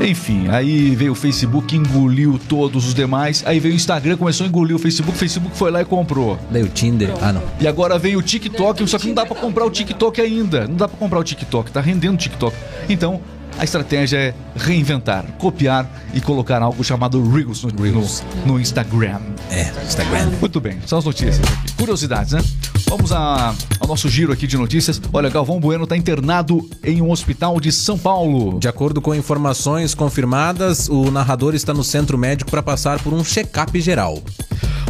Enfim, 0.00 0.48
aí 0.48 0.94
veio 0.94 1.12
o 1.12 1.14
Facebook, 1.14 1.76
engoliu 1.76 2.40
todos 2.48 2.86
os 2.86 2.94
demais. 2.94 3.42
Aí 3.46 3.60
veio 3.60 3.74
o 3.74 3.76
Instagram, 3.76 4.16
começou 4.16 4.44
a 4.44 4.48
engolir 4.48 4.74
o 4.74 4.78
Facebook. 4.78 5.16
O 5.16 5.18
Facebook 5.18 5.56
foi 5.56 5.70
lá 5.70 5.82
e 5.82 5.84
comprou. 5.84 6.38
Daí 6.50 6.62
o 6.62 6.68
Tinder. 6.68 7.10
Ah, 7.20 7.32
não. 7.32 7.42
E 7.60 7.66
agora 7.66 7.98
vem 7.98 8.16
o 8.16 8.22
TikTok, 8.22 8.86
só 8.88 8.98
que 8.98 9.08
não 9.08 9.14
dá 9.14 9.24
pra 9.24 9.36
comprar 9.36 9.64
o 9.64 9.70
TikTok 9.70 10.20
ainda. 10.20 10.66
Não 10.66 10.76
dá 10.76 10.88
pra 10.88 10.98
comprar 10.98 11.18
o 11.18 11.24
TikTok, 11.24 11.70
tá 11.70 11.80
rendendo 11.80 12.14
o 12.14 12.18
TikTok. 12.18 12.56
Então, 12.88 13.20
a 13.60 13.64
estratégia 13.64 14.16
é 14.16 14.34
reinventar, 14.56 15.22
copiar 15.38 15.86
e 16.14 16.20
colocar 16.20 16.62
algo 16.62 16.82
chamado 16.82 17.22
Reels 17.30 17.62
no, 17.62 17.82
Reels. 17.82 18.22
no, 18.46 18.58
Instagram. 18.58 19.20
É, 19.50 19.70
Instagram. 19.86 20.30
Muito 20.40 20.58
bem, 20.58 20.78
são 20.86 20.98
as 20.98 21.04
notícias 21.04 21.38
aqui. 21.40 21.72
Curiosidades, 21.74 22.32
né? 22.32 22.42
Vamos 22.88 23.12
a- 23.12 23.54
ao 23.78 23.86
nosso 23.86 24.08
giro 24.08 24.32
aqui 24.32 24.46
de 24.46 24.56
notícias. 24.56 24.98
Olha, 25.12 25.28
Galvão 25.28 25.60
Bueno 25.60 25.84
está 25.84 25.94
internado 25.94 26.66
em 26.82 27.02
um 27.02 27.10
hospital 27.10 27.60
de 27.60 27.70
São 27.70 27.98
Paulo. 27.98 28.58
De 28.58 28.66
acordo 28.66 28.98
com 29.02 29.14
informações 29.14 29.94
confirmadas, 29.94 30.88
o 30.88 31.10
narrador 31.10 31.54
está 31.54 31.74
no 31.74 31.84
centro 31.84 32.16
médico 32.16 32.50
para 32.50 32.62
passar 32.62 32.98
por 33.02 33.12
um 33.12 33.22
check-up 33.22 33.78
geral. 33.78 34.18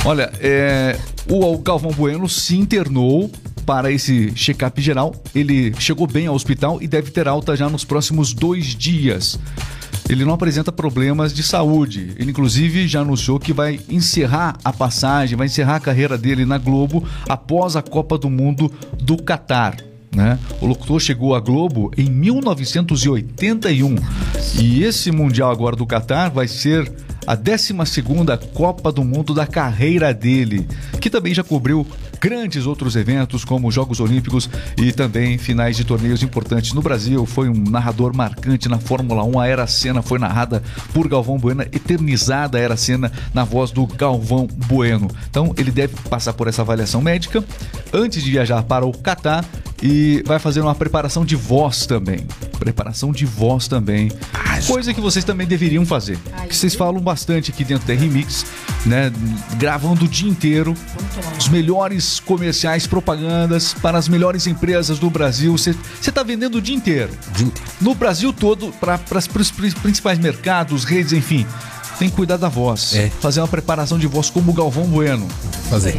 Olha, 0.04 0.30
é, 0.40 0.96
o 1.28 1.58
Galvão 1.58 1.90
Bueno 1.90 2.28
se 2.28 2.56
internou 2.56 3.30
para 3.64 3.90
esse 3.90 4.32
check-up 4.32 4.80
geral. 4.80 5.14
Ele 5.34 5.72
chegou 5.78 6.06
bem 6.06 6.26
ao 6.26 6.34
hospital 6.34 6.78
e 6.80 6.88
deve 6.88 7.10
ter 7.10 7.28
alta 7.28 7.56
já 7.56 7.68
nos 7.68 7.84
próximos 7.84 8.32
dois 8.32 8.66
dias. 8.66 9.38
Ele 10.08 10.24
não 10.24 10.34
apresenta 10.34 10.72
problemas 10.72 11.32
de 11.32 11.42
saúde. 11.42 12.14
Ele, 12.18 12.30
inclusive, 12.30 12.88
já 12.88 13.00
anunciou 13.00 13.38
que 13.38 13.52
vai 13.52 13.78
encerrar 13.88 14.58
a 14.64 14.72
passagem, 14.72 15.36
vai 15.36 15.46
encerrar 15.46 15.76
a 15.76 15.80
carreira 15.80 16.18
dele 16.18 16.44
na 16.44 16.58
Globo 16.58 17.06
após 17.28 17.76
a 17.76 17.82
Copa 17.82 18.18
do 18.18 18.28
Mundo 18.28 18.72
do 19.00 19.16
Catar. 19.22 19.76
Né? 20.14 20.36
O 20.60 20.66
locutor 20.66 21.00
chegou 21.00 21.36
à 21.36 21.40
Globo 21.40 21.92
em 21.96 22.10
1981 22.10 23.94
e 24.58 24.82
esse 24.82 25.12
Mundial 25.12 25.52
agora 25.52 25.76
do 25.76 25.86
Catar 25.86 26.30
vai 26.30 26.48
ser 26.48 26.92
a 27.24 27.36
12 27.36 27.72
Copa 28.52 28.90
do 28.90 29.04
Mundo 29.04 29.32
da 29.32 29.46
carreira 29.46 30.12
dele, 30.12 30.66
que 31.00 31.08
também 31.08 31.32
já 31.32 31.44
cobriu 31.44 31.86
grandes 32.20 32.66
outros 32.66 32.96
eventos 32.96 33.44
como 33.44 33.70
Jogos 33.70 33.98
Olímpicos 33.98 34.48
e 34.76 34.92
também 34.92 35.38
finais 35.38 35.76
de 35.76 35.84
torneios 35.84 36.22
importantes 36.22 36.72
no 36.72 36.82
Brasil. 36.82 37.24
Foi 37.24 37.48
um 37.48 37.64
narrador 37.70 38.14
marcante 38.14 38.68
na 38.68 38.78
Fórmula 38.78 39.24
1. 39.24 39.40
A 39.40 39.46
Era 39.46 39.66
Cena 39.66 40.02
foi 40.02 40.18
narrada 40.18 40.62
por 40.92 41.08
Galvão 41.08 41.38
Bueno, 41.38 41.62
eternizada 41.62 42.58
a 42.58 42.60
Era 42.60 42.76
Cena 42.76 43.10
na 43.32 43.44
voz 43.44 43.70
do 43.70 43.86
Galvão 43.86 44.46
Bueno. 44.66 45.08
Então 45.28 45.54
ele 45.56 45.70
deve 45.70 45.94
passar 46.08 46.32
por 46.34 46.46
essa 46.46 46.62
avaliação 46.62 47.00
médica 47.00 47.42
antes 47.92 48.22
de 48.22 48.30
viajar 48.30 48.62
para 48.64 48.84
o 48.84 48.92
Catar 48.92 49.44
e 49.82 50.22
vai 50.26 50.38
fazer 50.38 50.60
uma 50.60 50.74
preparação 50.74 51.24
de 51.24 51.36
voz 51.36 51.86
também. 51.86 52.26
Preparação 52.58 53.12
de 53.12 53.24
voz 53.24 53.66
também. 53.66 54.10
Coisa 54.66 54.92
que 54.92 55.00
vocês 55.00 55.24
também 55.24 55.46
deveriam 55.46 55.86
fazer. 55.86 56.18
Que 56.48 56.54
vocês 56.54 56.74
falam 56.74 57.00
bastante 57.00 57.50
aqui 57.50 57.64
dentro 57.64 57.86
da 57.86 57.94
Remix, 57.94 58.44
né? 58.86 59.12
Gravando 59.56 60.04
o 60.04 60.08
dia 60.08 60.28
inteiro 60.28 60.74
os 61.38 61.48
melhores 61.48 62.20
comerciais, 62.20 62.86
propagandas 62.86 63.74
para 63.74 63.98
as 63.98 64.08
melhores 64.08 64.46
empresas 64.46 64.98
do 64.98 65.10
Brasil. 65.10 65.52
Você 65.52 65.74
está 66.00 66.22
vendendo 66.22 66.56
o 66.56 66.62
dia 66.62 66.74
inteiro. 66.74 67.12
Dia 67.34 67.46
inteiro. 67.46 67.70
No 67.80 67.94
Brasil 67.94 68.32
todo, 68.32 68.72
para 68.72 69.00
os 69.18 69.50
principais 69.50 70.18
mercados, 70.18 70.84
redes, 70.84 71.12
enfim. 71.12 71.46
Tem 72.00 72.08
que 72.08 72.16
cuidar 72.16 72.38
da 72.38 72.48
voz. 72.48 72.94
É. 72.94 73.10
Fazer 73.20 73.40
uma 73.40 73.48
preparação 73.48 73.98
de 73.98 74.06
voz 74.06 74.30
como 74.30 74.52
o 74.52 74.54
Galvão 74.54 74.84
Bueno. 74.84 75.28
Fazer. 75.68 75.94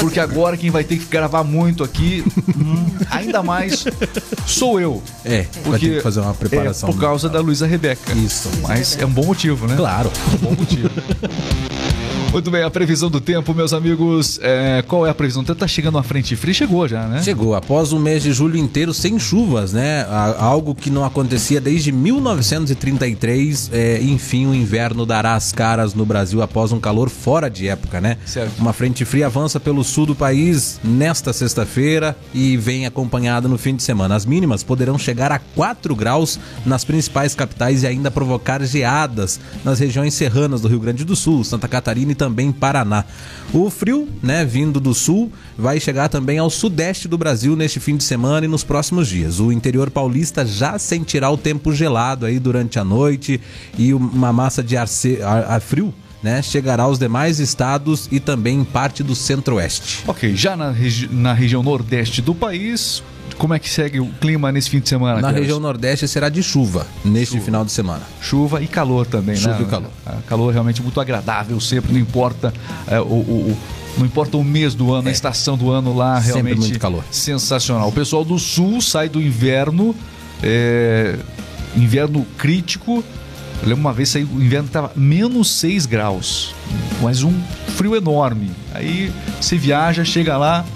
Porque 0.00 0.18
agora 0.18 0.56
quem 0.56 0.68
vai 0.68 0.82
ter 0.82 0.98
que 0.98 1.04
gravar 1.04 1.44
muito 1.44 1.84
aqui, 1.84 2.24
hum, 2.58 2.86
ainda 3.08 3.40
mais, 3.40 3.84
sou 4.48 4.80
eu. 4.80 5.00
É, 5.24 5.42
vai 5.42 5.62
Porque 5.62 5.88
ter 5.88 5.96
que 5.98 6.02
fazer 6.02 6.18
uma 6.18 6.34
preparação. 6.34 6.88
É 6.88 6.92
por 6.92 7.00
causa 7.00 7.28
da 7.28 7.38
Luísa 7.38 7.68
Rebeca. 7.68 8.12
Isso. 8.14 8.50
Mas 8.62 8.98
é 8.98 9.06
um 9.06 9.10
bom 9.10 9.26
motivo, 9.26 9.68
né? 9.68 9.76
Claro. 9.76 10.10
Um 10.34 10.36
bom 10.38 10.56
motivo. 10.58 10.90
Muito 12.34 12.50
bem, 12.50 12.64
a 12.64 12.70
previsão 12.70 13.08
do 13.08 13.20
tempo, 13.20 13.54
meus 13.54 13.72
amigos. 13.72 14.40
é, 14.42 14.82
qual 14.88 15.06
é 15.06 15.10
a 15.10 15.14
previsão? 15.14 15.44
Tá 15.44 15.68
chegando 15.68 15.94
uma 15.94 16.02
frente 16.02 16.34
fria? 16.34 16.52
Chegou 16.52 16.88
já, 16.88 17.06
né? 17.06 17.22
Chegou 17.22 17.54
após 17.54 17.92
um 17.92 18.00
mês 18.00 18.24
de 18.24 18.32
julho 18.32 18.56
inteiro 18.56 18.92
sem 18.92 19.20
chuvas, 19.20 19.72
né? 19.72 20.04
Algo 20.36 20.74
que 20.74 20.90
não 20.90 21.04
acontecia 21.04 21.60
desde 21.60 21.92
1933. 21.92 23.70
É, 23.72 24.02
enfim, 24.02 24.48
o 24.48 24.54
inverno 24.54 25.06
dará 25.06 25.38
as 25.44 25.52
caras 25.52 25.92
no 25.92 26.06
Brasil 26.06 26.40
após 26.40 26.72
um 26.72 26.80
calor 26.80 27.10
fora 27.10 27.50
de 27.50 27.68
época, 27.68 28.00
né? 28.00 28.16
Certo. 28.24 28.58
Uma 28.58 28.72
frente 28.72 29.04
fria 29.04 29.26
avança 29.26 29.60
pelo 29.60 29.84
sul 29.84 30.06
do 30.06 30.14
país 30.14 30.80
nesta 30.82 31.34
sexta-feira 31.34 32.16
e 32.32 32.56
vem 32.56 32.86
acompanhada 32.86 33.46
no 33.46 33.58
fim 33.58 33.76
de 33.76 33.82
semana. 33.82 34.14
As 34.14 34.24
mínimas 34.24 34.62
poderão 34.62 34.96
chegar 34.98 35.30
a 35.30 35.38
4 35.38 35.94
graus 35.94 36.40
nas 36.64 36.82
principais 36.82 37.34
capitais 37.34 37.82
e 37.82 37.86
ainda 37.86 38.10
provocar 38.10 38.62
geadas 38.64 39.38
nas 39.62 39.78
regiões 39.78 40.14
serranas 40.14 40.62
do 40.62 40.68
Rio 40.68 40.80
Grande 40.80 41.04
do 41.04 41.14
Sul, 41.14 41.44
Santa 41.44 41.68
Catarina 41.68 42.12
e 42.12 42.14
também 42.14 42.50
Paraná. 42.50 43.04
O 43.52 43.68
frio, 43.68 44.08
né, 44.22 44.46
vindo 44.46 44.80
do 44.80 44.94
sul, 44.94 45.30
vai 45.58 45.78
chegar 45.78 46.08
também 46.08 46.38
ao 46.38 46.48
sudeste 46.48 47.06
do 47.06 47.18
Brasil 47.18 47.54
neste 47.54 47.78
fim 47.80 47.96
de 47.98 48.04
semana 48.04 48.46
e 48.46 48.48
nos 48.48 48.64
próximos 48.64 49.08
dias. 49.08 49.40
O 49.40 49.52
interior 49.52 49.90
paulista 49.90 50.46
já 50.46 50.78
sentirá 50.78 51.30
o 51.30 51.36
tempo 51.36 51.70
gelado 51.72 52.24
aí 52.24 52.38
durante 52.38 52.78
a 52.78 52.84
noite 52.84 53.38
e 53.78 53.92
uma 53.92 54.32
massa 54.32 54.62
de 54.62 54.76
ar, 54.76 54.88
se- 54.88 55.18
ar- 55.34 55.44
ar 55.52 55.60
frio 55.60 55.92
né, 56.22 56.40
chegará 56.40 56.84
aos 56.84 56.98
demais 56.98 57.38
estados 57.38 58.08
e 58.10 58.18
também 58.18 58.64
parte 58.64 59.02
do 59.02 59.14
centro-oeste. 59.14 60.02
Ok, 60.06 60.34
já 60.34 60.56
na, 60.56 60.70
regi- 60.70 61.08
na 61.12 61.34
região 61.34 61.62
nordeste 61.62 62.22
do 62.22 62.34
país, 62.34 63.02
como 63.36 63.52
é 63.52 63.58
que 63.58 63.68
segue 63.68 64.00
o 64.00 64.06
clima 64.20 64.50
nesse 64.50 64.70
fim 64.70 64.80
de 64.80 64.88
semana? 64.88 65.20
Na 65.20 65.30
região 65.30 65.60
nordeste 65.60 66.08
será 66.08 66.30
de 66.30 66.42
chuva 66.42 66.86
neste 67.04 67.38
final 67.40 67.62
de 67.62 67.72
semana. 67.72 68.00
Chuva 68.22 68.62
e 68.62 68.66
calor 68.66 69.04
também, 69.06 69.36
Chuva 69.36 69.58
né? 69.58 69.62
e 69.62 69.70
calor. 69.70 69.90
Ah, 70.06 70.16
Calor 70.26 70.50
realmente 70.50 70.80
muito 70.82 70.98
agradável 70.98 71.60
sempre, 71.60 71.92
não 71.92 72.00
importa 72.00 72.54
é, 72.86 72.98
o, 72.98 73.04
o- 73.04 73.50
o- 73.50 73.56
não 73.98 74.06
importa 74.06 74.36
o 74.38 74.42
mês 74.42 74.74
do 74.74 74.94
ano, 74.94 75.08
a 75.08 75.12
estação 75.12 75.58
do 75.58 75.70
ano 75.70 75.94
lá, 75.94 76.16
É. 76.16 76.22
Sempre 76.22 76.32
realmente 76.40 76.58
muito 76.58 76.78
calor. 76.78 77.04
sensacional. 77.10 77.86
O 77.88 77.92
pessoal 77.92 78.24
do 78.24 78.38
sul 78.38 78.80
sai 78.80 79.08
do 79.10 79.20
inverno, 79.20 79.94
é, 80.42 81.16
inverno 81.76 82.26
crítico. 82.38 83.04
Eu 83.64 83.68
lembro 83.70 83.80
uma 83.80 83.94
vez 83.94 84.10
saí, 84.10 84.24
o 84.24 84.42
inverno 84.42 84.66
estava 84.66 84.92
menos 84.94 85.50
6 85.52 85.86
graus, 85.86 86.54
mas 87.00 87.22
um 87.22 87.32
frio 87.78 87.96
enorme. 87.96 88.50
Aí 88.74 89.10
você 89.40 89.56
viaja, 89.56 90.04
chega 90.04 90.36
lá, 90.36 90.66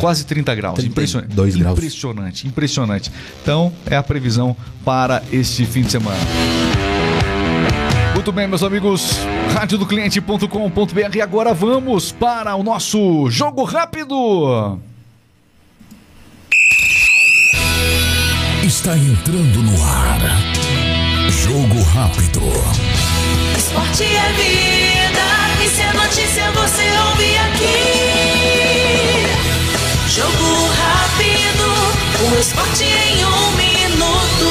quase 0.00 0.24
30 0.24 0.54
graus. 0.54 0.78
32 0.78 0.90
Impressionante. 0.90 1.58
graus. 1.60 1.76
Impressionante, 1.78 2.48
impressionante. 2.48 3.12
Então, 3.42 3.70
é 3.84 3.96
a 3.96 4.02
previsão 4.02 4.56
para 4.82 5.22
este 5.30 5.66
fim 5.66 5.82
de 5.82 5.90
semana. 5.90 6.16
Muito 8.14 8.32
bem, 8.32 8.48
meus 8.48 8.62
amigos, 8.62 9.18
radiodocliente.com.br. 9.52 11.14
E 11.16 11.20
agora 11.20 11.52
vamos 11.52 12.12
para 12.12 12.56
o 12.56 12.62
nosso 12.62 13.28
jogo 13.28 13.62
rápido. 13.64 14.78
Está 18.64 18.96
entrando 18.96 19.62
no 19.62 19.84
ar. 19.84 20.51
Jogo 21.42 21.82
rápido. 21.82 22.40
Esporte 23.58 24.04
é 24.04 24.32
vida, 24.32 25.26
e 25.64 25.68
se 25.68 25.82
é 25.82 25.92
notícia 25.92 26.52
você 26.52 26.84
ouve 27.08 27.36
aqui. 27.36 27.82
Jogo 30.08 30.68
rápido, 30.68 31.66
o 32.30 32.38
esporte 32.38 32.84
em 32.84 33.24
um 33.24 33.50
minuto. 33.56 34.50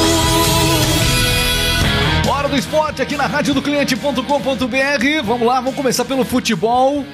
Hora 2.29 2.49
do 2.49 2.57
esporte 2.57 3.01
aqui 3.01 3.15
na 3.15 3.25
radiodocliente.com.br. 3.25 5.23
Vamos 5.23 5.47
lá, 5.47 5.61
vamos 5.61 5.75
começar 5.75 6.03
pelo 6.03 6.25
futebol. 6.25 7.05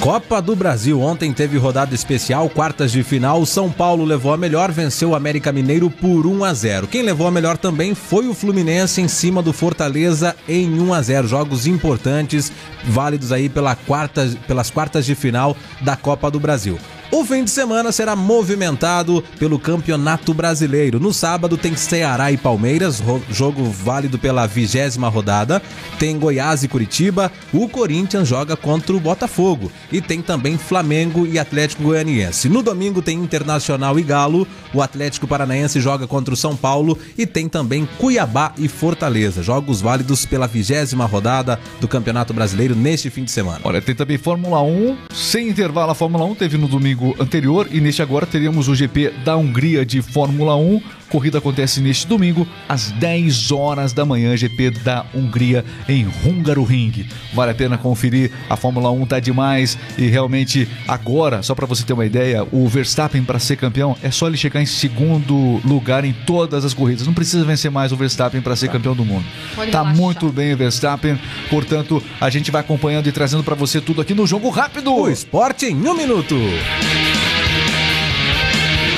Copa 0.00 0.40
do 0.40 0.54
Brasil. 0.54 1.00
Ontem 1.00 1.32
teve 1.32 1.58
rodada 1.58 1.94
especial, 1.94 2.48
quartas 2.48 2.92
de 2.92 3.02
final. 3.02 3.44
São 3.44 3.70
Paulo 3.70 4.04
levou 4.04 4.32
a 4.32 4.36
melhor, 4.36 4.70
venceu 4.70 5.10
o 5.10 5.14
América 5.14 5.50
Mineiro 5.50 5.90
por 5.90 6.24
1 6.24 6.44
a 6.44 6.54
0. 6.54 6.86
Quem 6.86 7.02
levou 7.02 7.26
a 7.26 7.30
melhor 7.30 7.58
também 7.58 7.94
foi 7.94 8.28
o 8.28 8.34
Fluminense 8.34 9.00
em 9.00 9.08
cima 9.08 9.42
do 9.42 9.52
Fortaleza 9.52 10.36
em 10.48 10.80
1 10.80 10.94
a 10.94 11.02
0. 11.02 11.26
Jogos 11.26 11.66
importantes, 11.66 12.52
válidos 12.84 13.32
aí 13.32 13.48
pela 13.48 13.74
quarta, 13.74 14.30
pelas 14.46 14.70
quartas 14.70 15.04
de 15.04 15.14
final 15.14 15.56
da 15.80 15.96
Copa 15.96 16.30
do 16.30 16.38
Brasil. 16.38 16.78
O 17.10 17.24
fim 17.24 17.42
de 17.42 17.50
semana 17.50 17.90
será 17.90 18.14
movimentado 18.14 19.24
pelo 19.38 19.58
Campeonato 19.58 20.34
Brasileiro. 20.34 21.00
No 21.00 21.10
sábado 21.10 21.56
tem 21.56 21.74
Ceará 21.74 22.30
e 22.30 22.36
Palmeiras, 22.36 23.02
jogo 23.30 23.64
válido 23.64 24.18
pela 24.18 24.46
vigésima 24.46 25.08
rodada. 25.08 25.62
Tem 25.98 26.18
Goiás 26.18 26.62
e 26.64 26.68
Curitiba. 26.68 27.32
O 27.50 27.66
Corinthians 27.66 28.28
joga 28.28 28.58
contra 28.58 28.94
o 28.94 29.00
Botafogo. 29.00 29.72
E 29.90 30.02
tem 30.02 30.20
também 30.20 30.58
Flamengo 30.58 31.26
e 31.26 31.38
Atlético 31.38 31.82
Goianiense. 31.82 32.46
No 32.50 32.62
domingo 32.62 33.00
tem 33.00 33.18
Internacional 33.18 33.98
e 33.98 34.02
Galo. 34.02 34.46
O 34.74 34.82
Atlético 34.82 35.26
Paranaense 35.26 35.80
joga 35.80 36.06
contra 36.06 36.34
o 36.34 36.36
São 36.36 36.54
Paulo. 36.54 36.98
E 37.16 37.26
tem 37.26 37.48
também 37.48 37.88
Cuiabá 37.96 38.52
e 38.58 38.68
Fortaleza. 38.68 39.42
Jogos 39.42 39.80
válidos 39.80 40.26
pela 40.26 40.46
vigésima 40.46 41.06
rodada 41.06 41.58
do 41.80 41.88
Campeonato 41.88 42.34
Brasileiro 42.34 42.76
neste 42.76 43.08
fim 43.08 43.24
de 43.24 43.30
semana. 43.30 43.60
Olha, 43.64 43.80
tem 43.80 43.94
também 43.94 44.18
Fórmula 44.18 44.60
1, 44.62 44.98
sem 45.14 45.48
intervalo 45.48 45.90
a 45.90 45.94
Fórmula 45.94 46.26
1, 46.26 46.34
teve 46.34 46.58
no 46.58 46.68
domingo 46.68 46.97
anterior 47.20 47.68
e 47.70 47.80
neste 47.80 48.02
agora 48.02 48.26
teríamos 48.26 48.68
o 48.68 48.74
GP 48.74 49.10
da 49.24 49.36
Hungria 49.36 49.84
de 49.84 50.02
Fórmula 50.02 50.56
1. 50.56 50.80
Corrida 51.08 51.38
acontece 51.38 51.80
neste 51.80 52.06
domingo 52.06 52.46
às 52.68 52.90
10 52.92 53.50
horas 53.52 53.92
da 53.92 54.04
manhã, 54.04 54.36
GP 54.36 54.70
da 54.70 55.04
Hungria 55.14 55.64
em 55.88 56.06
Hungaroring. 56.24 57.06
Vale 57.34 57.52
a 57.52 57.54
pena 57.54 57.78
conferir, 57.78 58.30
a 58.48 58.56
Fórmula 58.56 58.90
1 58.90 59.06
tá 59.06 59.20
demais 59.20 59.78
e 59.96 60.06
realmente 60.06 60.68
agora, 60.86 61.42
só 61.42 61.54
para 61.54 61.66
você 61.66 61.84
ter 61.84 61.92
uma 61.92 62.06
ideia, 62.06 62.46
o 62.52 62.68
Verstappen 62.68 63.24
para 63.24 63.38
ser 63.38 63.56
campeão 63.56 63.96
é 64.02 64.10
só 64.10 64.26
ele 64.26 64.36
chegar 64.36 64.60
em 64.60 64.66
segundo 64.66 65.60
lugar 65.64 66.04
em 66.04 66.12
todas 66.26 66.64
as 66.64 66.74
corridas. 66.74 67.06
Não 67.06 67.14
precisa 67.14 67.44
vencer 67.44 67.70
mais 67.70 67.92
o 67.92 67.96
Verstappen 67.96 68.40
para 68.40 68.56
ser 68.56 68.68
campeão 68.68 68.94
do 68.94 69.04
mundo. 69.04 69.24
Pode 69.54 69.70
tá 69.70 69.82
relaxar. 69.82 70.02
muito 70.02 70.28
bem 70.30 70.52
o 70.52 70.56
Verstappen, 70.56 71.18
portanto, 71.50 72.02
a 72.20 72.30
gente 72.30 72.50
vai 72.50 72.60
acompanhando 72.60 73.08
e 73.08 73.12
trazendo 73.12 73.42
para 73.42 73.54
você 73.54 73.80
tudo 73.80 74.00
aqui 74.00 74.14
no 74.14 74.26
Jogo 74.26 74.48
Rápido. 74.50 74.94
O 74.94 75.08
esporte 75.08 75.66
em 75.66 75.88
um 75.88 75.94
minuto. 75.94 76.36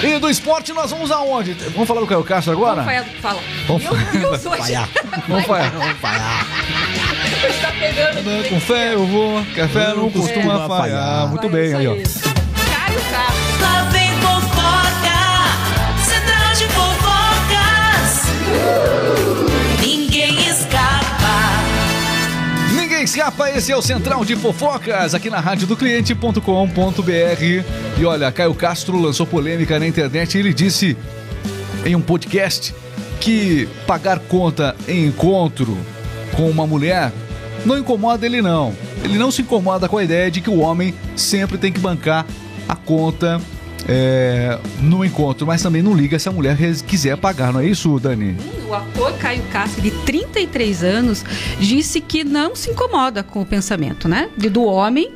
E 0.02 0.18
do 0.18 0.30
esporte 0.30 0.72
nós 0.72 0.90
vamos 0.90 1.10
aonde? 1.10 1.52
Vamos 1.52 1.86
falar 1.86 2.00
do 2.00 2.06
Caio 2.06 2.24
Castro 2.24 2.52
agora? 2.52 2.82
Vamos 2.82 2.86
falhar, 2.86 3.04
fala. 3.20 3.40
Vamos 3.66 3.84
eu, 3.84 3.92
eu 4.22 4.38
sou 4.38 4.52
Vamos 5.28 5.44
falar. 5.44 6.46
Está 7.48 7.72
pegando. 7.72 8.48
Com 8.48 8.60
fé 8.60 8.94
eu 8.94 9.06
vou, 9.06 9.44
café 9.54 9.88
não 9.94 10.10
costuma 10.10 10.54
costuma 10.58 10.68
falhar. 10.68 10.78
falhar. 10.78 11.28
Muito 11.28 11.48
Vai, 11.48 11.60
bem 11.62 11.74
aí, 11.74 11.86
ó. 11.86 12.29
Escapa, 23.10 23.50
esse 23.50 23.72
é 23.72 23.76
o 23.76 23.82
Central 23.82 24.24
de 24.24 24.36
Fofocas, 24.36 25.16
aqui 25.16 25.28
na 25.28 25.40
rádio 25.40 25.66
do 25.66 25.76
cliente.com.br. 25.76 26.40
E 27.98 28.04
olha, 28.04 28.30
Caio 28.30 28.54
Castro 28.54 28.96
lançou 29.00 29.26
polêmica 29.26 29.80
na 29.80 29.86
internet 29.88 30.36
e 30.36 30.38
ele 30.38 30.54
disse 30.54 30.96
em 31.84 31.96
um 31.96 32.00
podcast 32.00 32.72
que 33.20 33.68
pagar 33.84 34.20
conta 34.20 34.76
em 34.86 35.06
encontro 35.06 35.76
com 36.36 36.48
uma 36.48 36.68
mulher 36.68 37.12
não 37.66 37.76
incomoda 37.76 38.24
ele 38.24 38.40
não. 38.40 38.72
Ele 39.02 39.18
não 39.18 39.32
se 39.32 39.42
incomoda 39.42 39.88
com 39.88 39.98
a 39.98 40.04
ideia 40.04 40.30
de 40.30 40.40
que 40.40 40.48
o 40.48 40.60
homem 40.60 40.94
sempre 41.16 41.58
tem 41.58 41.72
que 41.72 41.80
bancar 41.80 42.24
a 42.68 42.76
conta 42.76 43.40
é, 43.92 44.56
no 44.80 45.04
encontro, 45.04 45.44
mas 45.44 45.60
também 45.60 45.82
não 45.82 45.92
liga 45.94 46.16
se 46.16 46.28
a 46.28 46.32
mulher 46.32 46.56
quiser 46.86 47.16
pagar, 47.16 47.52
não 47.52 47.58
é 47.58 47.66
isso, 47.66 47.98
Dani? 47.98 48.36
O 48.68 48.72
ator 48.72 49.12
Caio 49.14 49.42
Castro, 49.50 49.82
de 49.82 49.90
33 49.90 50.84
anos, 50.84 51.24
disse 51.58 52.00
que 52.00 52.22
não 52.22 52.54
se 52.54 52.70
incomoda 52.70 53.24
com 53.24 53.42
o 53.42 53.46
pensamento, 53.46 54.08
né? 54.08 54.30
Do 54.36 54.62
homem 54.62 55.10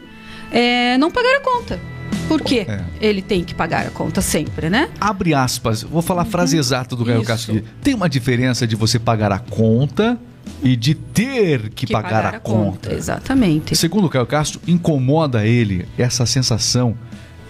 é, 0.51 0.99
não 0.99 1.09
pagar 1.09 1.37
a 1.37 1.41
conta. 1.41 1.79
Por 2.27 2.41
quê? 2.41 2.67
É. 2.69 2.81
Ele 3.01 3.23
tem 3.23 3.45
que 3.45 3.55
pagar 3.55 3.87
a 3.87 3.91
conta 3.91 4.21
sempre, 4.21 4.69
né? 4.69 4.91
Abre 5.01 5.35
aspas, 5.35 5.85
vou 5.85 6.03
falar 6.03 6.23
a 6.23 6.25
frase 6.25 6.57
exata 6.57 6.97
do 6.97 7.05
Caio 7.05 7.19
Isso. 7.19 7.27
Castro. 7.29 7.63
Tem 7.81 7.95
uma 7.95 8.09
diferença 8.09 8.67
de 8.67 8.75
você 8.75 8.99
pagar 8.99 9.31
a 9.31 9.39
conta 9.39 10.19
e 10.63 10.75
de 10.75 10.95
ter 10.95 11.69
que, 11.71 11.87
pagar, 11.87 12.35
a, 12.35 12.41
conta. 12.41 12.93
Exatamente. 12.93 13.77
Segundo 13.77 14.07
o 14.07 14.11
Caio 14.11 14.27
Castro, 14.27 14.61
incomoda 14.67 15.47
ele 15.47 15.87
essa 15.97 16.27
sensação 16.27 16.97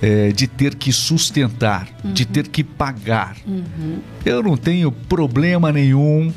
é, 0.07 0.33
de 0.33 0.47
ter 0.47 0.75
que 0.75 0.93
sustentar, 0.93 1.88
de 2.05 2.27
ter 2.27 2.49
que 2.49 2.62
pagar. 2.62 3.37
Eu 4.25 4.43
não 4.43 4.55
tenho 4.57 4.93
problema 4.93 5.73
nenhum 5.73 6.31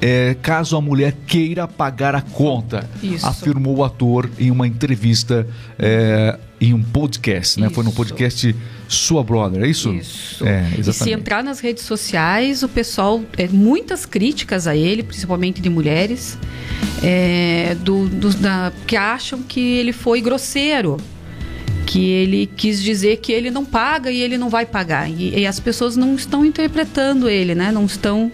é, 0.00 0.36
caso 0.42 0.76
a 0.76 0.80
mulher 0.80 1.14
queira 1.26 1.66
pagar 1.66 2.14
a 2.14 2.20
conta, 2.20 2.88
Isso. 3.02 3.26
afirmou 3.26 3.76
o 3.78 3.84
ator 3.84 4.28
em 4.38 4.50
uma 4.50 4.66
entrevista 4.66 5.46
é, 5.78 6.38
em 6.60 6.74
um 6.74 6.82
podcast, 6.82 7.58
né? 7.60 7.70
Foi 7.70 7.82
no 7.82 7.90
Isso. 7.90 7.96
podcast 7.96 8.56
Sua 8.88 9.22
Brother, 9.24 9.62
é 9.62 9.68
isso? 9.68 9.92
Isso. 9.94 10.44
É, 10.46 10.66
E 10.70 10.74
se 10.74 10.80
exatamente. 10.80 11.18
entrar 11.20 11.42
nas 11.44 11.60
redes 11.60 11.84
sociais, 11.84 12.62
o 12.62 12.68
pessoal, 12.68 13.22
é, 13.38 13.48
muitas 13.48 14.04
críticas 14.04 14.66
a 14.66 14.76
ele, 14.76 15.02
principalmente 15.02 15.60
de 15.62 15.70
mulheres, 15.70 16.36
é, 17.02 17.74
do, 17.80 18.06
dos- 18.08 18.34
da- 18.34 18.72
que 18.86 18.96
acham 18.96 19.42
que 19.42 19.60
ele 19.60 19.92
foi 19.92 20.20
grosseiro, 20.20 20.96
que 21.88 22.10
ele 22.10 22.46
quis 22.54 22.82
dizer 22.82 23.16
que 23.16 23.32
ele 23.32 23.50
não 23.50 23.64
paga 23.64 24.10
e 24.10 24.20
ele 24.20 24.36
não 24.36 24.50
vai 24.50 24.66
pagar. 24.66 25.10
E, 25.10 25.40
e 25.40 25.46
as 25.46 25.58
pessoas 25.58 25.96
não 25.96 26.16
estão 26.16 26.44
interpretando 26.44 27.30
ele, 27.30 27.54
né? 27.54 27.72
Não 27.72 27.86
estão 27.86 28.30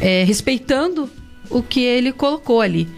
é, 0.00 0.24
respeitando 0.24 1.08
o 1.48 1.62
que 1.62 1.80
ele 1.80 2.10
colocou 2.10 2.60
ali. 2.60 2.88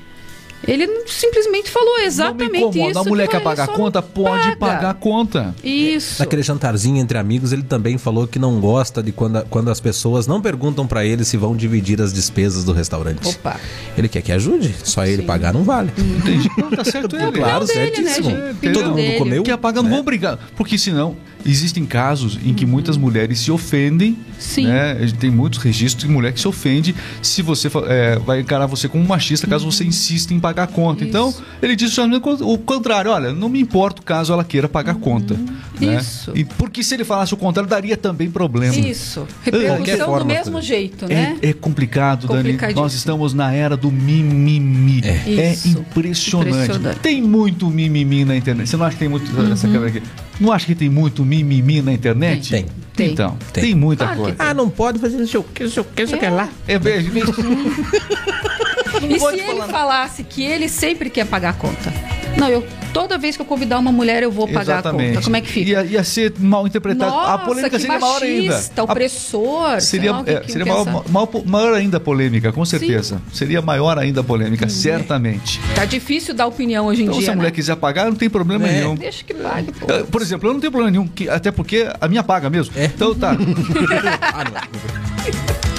Ele 0.67 0.87
simplesmente 1.07 1.71
falou 1.71 1.89
Não 1.95 1.99
me 2.01 2.07
exatamente 2.07 2.57
incomoda. 2.59 2.91
isso. 2.91 2.99
A 2.99 3.05
mulher 3.05 3.27
que 3.27 3.33
quer 3.37 3.43
pagar 3.43 3.65
a 3.65 3.69
conta? 3.69 4.01
Pode 4.03 4.57
paga. 4.57 4.57
pagar 4.57 4.91
a 4.91 4.95
conta. 4.95 5.55
Isso. 5.63 6.21
Naquele 6.23 6.43
jantarzinho 6.43 6.99
entre 6.99 7.19
amigos, 7.19 7.53
ele 7.53 7.63
também 7.63 7.99
falou 7.99 8.27
que 8.29 8.39
não 8.39 8.61
gosta 8.61 9.03
de 9.03 9.13
quando, 9.13 9.37
a- 9.39 9.43
quando 9.43 9.71
as 9.71 9.81
pessoas 9.81 10.27
não 10.27 10.41
perguntam 10.41 10.87
pra 10.87 11.05
ele 11.05 11.25
se 11.25 11.37
vão 11.37 11.57
dividir 11.57 12.01
as 12.01 12.13
despesas 12.13 12.65
do 12.65 12.73
restaurante. 12.73 13.29
Opa. 13.29 13.59
Ele 13.99 14.09
quer 14.09 14.23
que 14.23 14.31
ajude, 14.33 14.75
só 14.85 15.05
ele 15.05 15.23
pagar 15.23 15.53
não 15.53 15.65
vale. 15.65 15.91
Entendi. 15.99 16.49
Não, 16.57 16.71
tá 16.71 16.85
certo 16.85 17.17
ele. 17.17 17.33
Claro, 17.33 17.67
dele, 17.67 17.81
né, 18.03 18.13
certíssimo. 18.13 18.29
Opinião 18.51 18.73
Todo 18.75 18.85
mundo 18.87 18.97
dele. 18.97 19.19
comeu. 19.19 19.43
Que 19.43 19.57
pagar, 19.57 19.83
não 19.83 19.91
vão 19.91 20.03
brigar. 20.03 20.39
Porque 20.57 20.79
senão, 20.79 21.17
existem 21.45 21.85
casos 21.85 22.39
em 22.45 22.55
que 22.55 22.67
muitas 22.67 22.97
mulheres 22.97 23.39
se 23.41 23.51
ofendem. 23.51 24.19
Sim. 24.39 24.67
Né? 24.67 24.95
Tem 25.19 25.31
muitos 25.31 25.59
registros 25.59 26.07
de 26.07 26.13
mulher 26.13 26.33
que 26.33 26.41
se 26.41 26.49
ofende 26.49 26.95
se 27.21 27.43
você 27.43 27.69
é, 27.87 28.19
vai 28.19 28.41
encarar 28.41 28.67
você 28.67 28.89
como 28.89 29.05
machista 29.05 29.47
caso 29.47 29.71
você 29.71 29.85
insista 29.85 30.35
em 30.35 30.41
pagar 30.41 30.65
a 30.65 30.67
conta. 30.67 31.05
Então, 31.05 31.31
Isso. 31.31 31.43
ele 31.61 31.77
disse 31.77 31.95
justamente 31.95 32.43
o 32.43 32.59
contrário: 32.59 33.11
olha, 33.11 33.33
não 33.33 33.49
me 33.49 33.61
importa 33.61 34.03
caso 34.03 34.33
ela 34.33 34.45
queira 34.45 34.69
pagar 34.69 34.93
a 34.93 34.97
conta. 34.97 35.37
Né? 35.81 35.97
Isso. 35.97 36.33
E 36.35 36.45
porque 36.45 36.83
se 36.83 36.95
ele 36.95 37.05
falasse 37.05 37.33
o 37.35 37.37
contrário, 37.37 37.69
daria 37.69 37.97
também 37.97 38.31
problema. 38.31 38.75
Isso. 38.75 39.27
Repercussão 39.43 40.19
do 40.19 40.25
mesmo 40.25 40.45
Felipe. 40.45 40.63
jeito, 40.67 41.09
né? 41.09 41.39
É, 41.43 41.49
é 41.49 41.53
complicado, 41.53 42.27
Dani. 42.29 42.57
Nós 42.75 42.93
estamos 42.95 43.33
na 43.35 43.53
era 43.53 43.77
do 43.77 43.91
mimimi. 43.91 45.01
É, 45.05 45.53
Isso. 45.53 45.69
impressionante. 45.69 46.51
Impressionante. 46.63 46.99
Tem 47.01 47.21
muito 47.23 47.67
mimimi 47.69 48.25
na 48.25 48.37
internet. 48.37 48.69
Você 48.69 48.77
não 48.77 48.85
acha 48.87 48.95
que 48.95 49.01
tem 49.01 49.09
muito. 49.09 49.31
Essa 49.53 49.67
câmera 49.67 49.89
aqui. 49.89 50.03
Não 50.41 50.53
acha 50.53 50.67
que 50.67 50.75
tem 50.75 50.89
muito 50.89 51.25
mimimi 51.25 51.81
na 51.83 51.93
internet? 51.93 52.51
Tem. 52.51 52.67
Tem. 52.95 53.11
Então, 53.13 53.39
tem, 53.55 53.65
Tem. 53.65 53.75
muita 53.75 54.05
Claro 54.05 54.21
coisa. 54.21 54.37
tem. 54.37 54.47
Ah, 54.47 54.53
não 54.53 54.69
pode 54.69 54.99
fazer 54.99 55.17
não 55.17 55.27
sei 55.27 55.41
o 55.41 55.43
que, 55.43 55.65
não 55.65 55.71
sei 55.71 55.81
o 55.81 55.85
que, 55.87 56.03
não 56.03 56.09
sei 56.11 56.17
o 56.19 56.21
que 56.21 56.29
lá. 56.29 56.49
É 56.69 56.79
bem. 56.79 57.03
bem- 57.05 57.23
E 59.09 59.19
se 59.19 59.27
ele 59.27 59.43
falar- 59.47 59.69
falasse 59.69 60.23
que 60.23 60.43
ele 60.43 60.69
sempre 60.69 61.09
quer 61.11 61.27
pagar 61.27 61.51
a 61.51 61.53
conta? 61.55 61.93
Não, 62.37 62.49
eu 62.49 62.65
toda 62.93 63.17
vez 63.17 63.37
que 63.37 63.43
eu 63.43 63.47
convidar 63.47 63.79
uma 63.79 63.93
mulher, 63.93 64.23
eu 64.23 64.31
vou 64.31 64.49
pagar 64.49 64.79
a 64.81 64.91
conta. 64.93 65.21
Como 65.23 65.37
é 65.37 65.41
que 65.41 65.49
fica? 65.49 65.71
Ia, 65.71 65.85
ia 65.85 66.05
ser 66.05 66.33
mal 66.39 66.67
interpretado. 66.67 67.11
Nossa, 67.11 67.33
a 67.35 67.39
polêmica 67.39 67.71
que 67.77 67.83
seria 67.83 67.99
maior 68.01 68.23
ainda. 68.23 68.61
A- 68.77 68.83
opressor. 68.83 69.71
sei 69.81 70.01
Seria, 70.01 70.13
lá 70.13 70.21
o 70.21 70.25
que 70.25 70.31
é, 70.31 70.41
que 70.41 70.53
seria 70.53 70.67
maior, 70.73 71.05
maior, 71.09 71.29
maior 71.47 71.75
ainda 71.75 71.97
a 71.99 72.01
polêmica, 72.01 72.53
com 72.53 72.65
certeza. 72.65 73.21
Seria 73.33 73.63
maior 73.63 73.99
ainda 73.99 74.21
a 74.21 74.25
polêmica, 74.25 74.69
certamente. 74.69 75.61
Tá 75.75 75.85
difícil 75.85 76.35
dar 76.35 76.47
opinião 76.47 76.87
hoje 76.87 77.03
em 77.03 77.05
Então, 77.05 77.17
dia, 77.19 77.27
se 77.27 77.31
a 77.31 77.37
mulher 77.37 77.49
né? 77.51 77.55
quiser 77.55 77.77
pagar, 77.77 78.07
não 78.07 78.15
tem 78.15 78.29
problema 78.29 78.67
É. 78.69 78.73
nenhum. 78.81 78.95
Deixa 78.95 79.23
que 79.25 79.35
pague, 79.35 79.73
pô. 79.73 79.91
Eu, 79.93 80.07
Por 80.07 80.21
exemplo, 80.23 80.49
eu 80.49 80.53
não 80.55 80.61
tenho 80.61 80.71
problema 80.73 80.91
nenhum, 80.91 81.07
que- 81.07 81.29
até 81.29 81.51
porque 81.51 81.87
a 82.01 82.09
minha 82.09 82.23
paga 82.23 82.51
mesmo. 82.51 82.75
É. 82.77 82.87
Então 82.87 83.15
tá. 83.15 83.37
Ah, 84.35 84.45
não. 84.45 85.72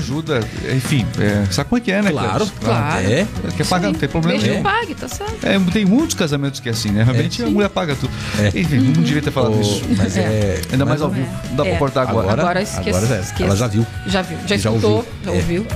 Ajuda, 0.00 0.40
enfim, 0.74 1.06
é, 1.18 1.44
sabe 1.52 1.68
como 1.68 1.78
é 1.78 1.84
que 1.84 1.92
é, 1.92 2.00
né? 2.02 2.10
Claro, 2.10 2.46
claro. 2.60 3.06
É. 3.06 3.26
Quer 3.56 3.66
pagar, 3.66 3.88
não 3.92 3.98
tem 3.98 4.08
problema 4.08 4.38
que 4.40 4.60
pague, 4.62 4.94
tá 4.94 5.08
certo. 5.08 5.44
É, 5.46 5.58
tem 5.72 5.84
muitos 5.84 6.14
casamentos 6.14 6.58
que 6.58 6.68
é 6.68 6.72
assim, 6.72 6.90
né? 6.90 7.02
Realmente 7.04 7.42
a 7.42 7.46
mulher 7.46 7.68
paga 7.68 7.94
tudo. 7.94 8.10
É. 8.38 8.58
Enfim, 8.58 8.78
não 8.78 9.02
devia 9.02 9.20
ter 9.22 9.30
falado 9.30 9.56
O- 9.56 9.60
isso. 9.60 9.82
mas 9.96 10.16
é. 10.16 10.60
Ainda 10.72 10.84
mais 10.86 11.02
ao 11.02 11.10
vivo. 11.10 11.28
Não 11.50 11.56
dá 11.56 11.62
pra 11.64 11.72
É. 11.72 11.76
cortar 11.76 12.02
agora. 12.02 12.32
Agora- 12.32 12.62
esquece, 12.62 12.88
agora 12.98 13.20
esquece. 13.20 13.42
ela 13.42 13.56
já 13.56 13.66
viu. 13.66 13.86
Já 14.06 14.22
viu. 14.22 14.38
Já, 14.46 14.46
Já 14.48 14.56
escutou, 14.56 14.90
ouviu. 14.96 15.12
já 15.24 15.30
É. 15.30 15.34
ouviu. 15.34 15.66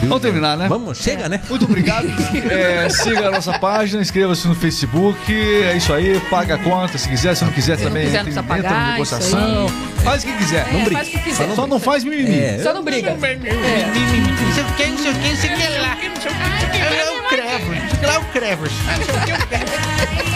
Viu? 0.00 0.08
Vamos 0.08 0.22
terminar, 0.22 0.56
né? 0.56 0.68
Vamos, 0.68 0.98
chega, 0.98 1.28
né? 1.28 1.40
Muito 1.48 1.64
obrigado. 1.64 2.06
É, 2.50 2.88
siga 2.88 3.28
a 3.28 3.30
nossa 3.30 3.58
página, 3.58 4.00
inscreva-se 4.02 4.46
no 4.46 4.54
Facebook. 4.54 5.32
É 5.32 5.76
isso 5.76 5.92
aí, 5.92 6.20
paga 6.30 6.54
a 6.56 6.58
conta 6.58 6.96
se 6.98 7.08
quiser. 7.08 7.34
Se 7.34 7.44
não 7.44 7.52
quiser 7.52 7.76
Se 7.78 7.84
não 7.84 7.90
também, 7.90 8.04
quiser, 8.06 8.20
entra, 8.20 8.32
não 8.34 8.44
precisa 8.44 8.58
entra 8.58 8.70
na 8.70 8.76
pagar, 8.78 8.92
negociação. 8.92 9.66
isso 9.66 9.74
Faz 10.04 10.22
o 10.22 10.26
que 10.26 10.32
quiser. 10.36 10.66
É, 10.68 10.90
faz 10.90 11.08
o 11.08 11.10
que 11.10 11.18
quiser. 11.18 11.54
Só 11.54 11.66
não 11.66 11.80
faz 11.80 12.04
mimimi. 12.04 12.38
É. 12.38 12.60
Só 12.62 12.72
não 12.72 12.82
briga. 12.84 13.10
Não 13.14 13.20
sei 13.20 13.34
o 13.34 14.66
que, 14.76 14.86
não 14.86 14.98
sei 14.98 15.10
o 15.10 15.14
que, 15.14 15.28
não 15.28 15.36
sei 15.36 15.50
o 15.50 15.56
que 15.56 15.68
lá. 15.78 15.96
Não 15.96 16.20
sei 16.22 16.30
o 16.30 16.70
que, 16.70 16.78
É 16.78 17.10
o. 17.10 17.22
Não 17.22 17.28
sei 17.28 17.38
o 17.38 17.98
que 17.98 18.06
lá, 18.06 18.14
é 18.14 18.18
o 18.18 18.24
Crevos. 18.26 18.72
Não 18.86 19.04
sei 19.04 19.14
o 19.14 19.20
que, 19.24 19.32
o 19.32 19.46
Crevos. 19.48 20.27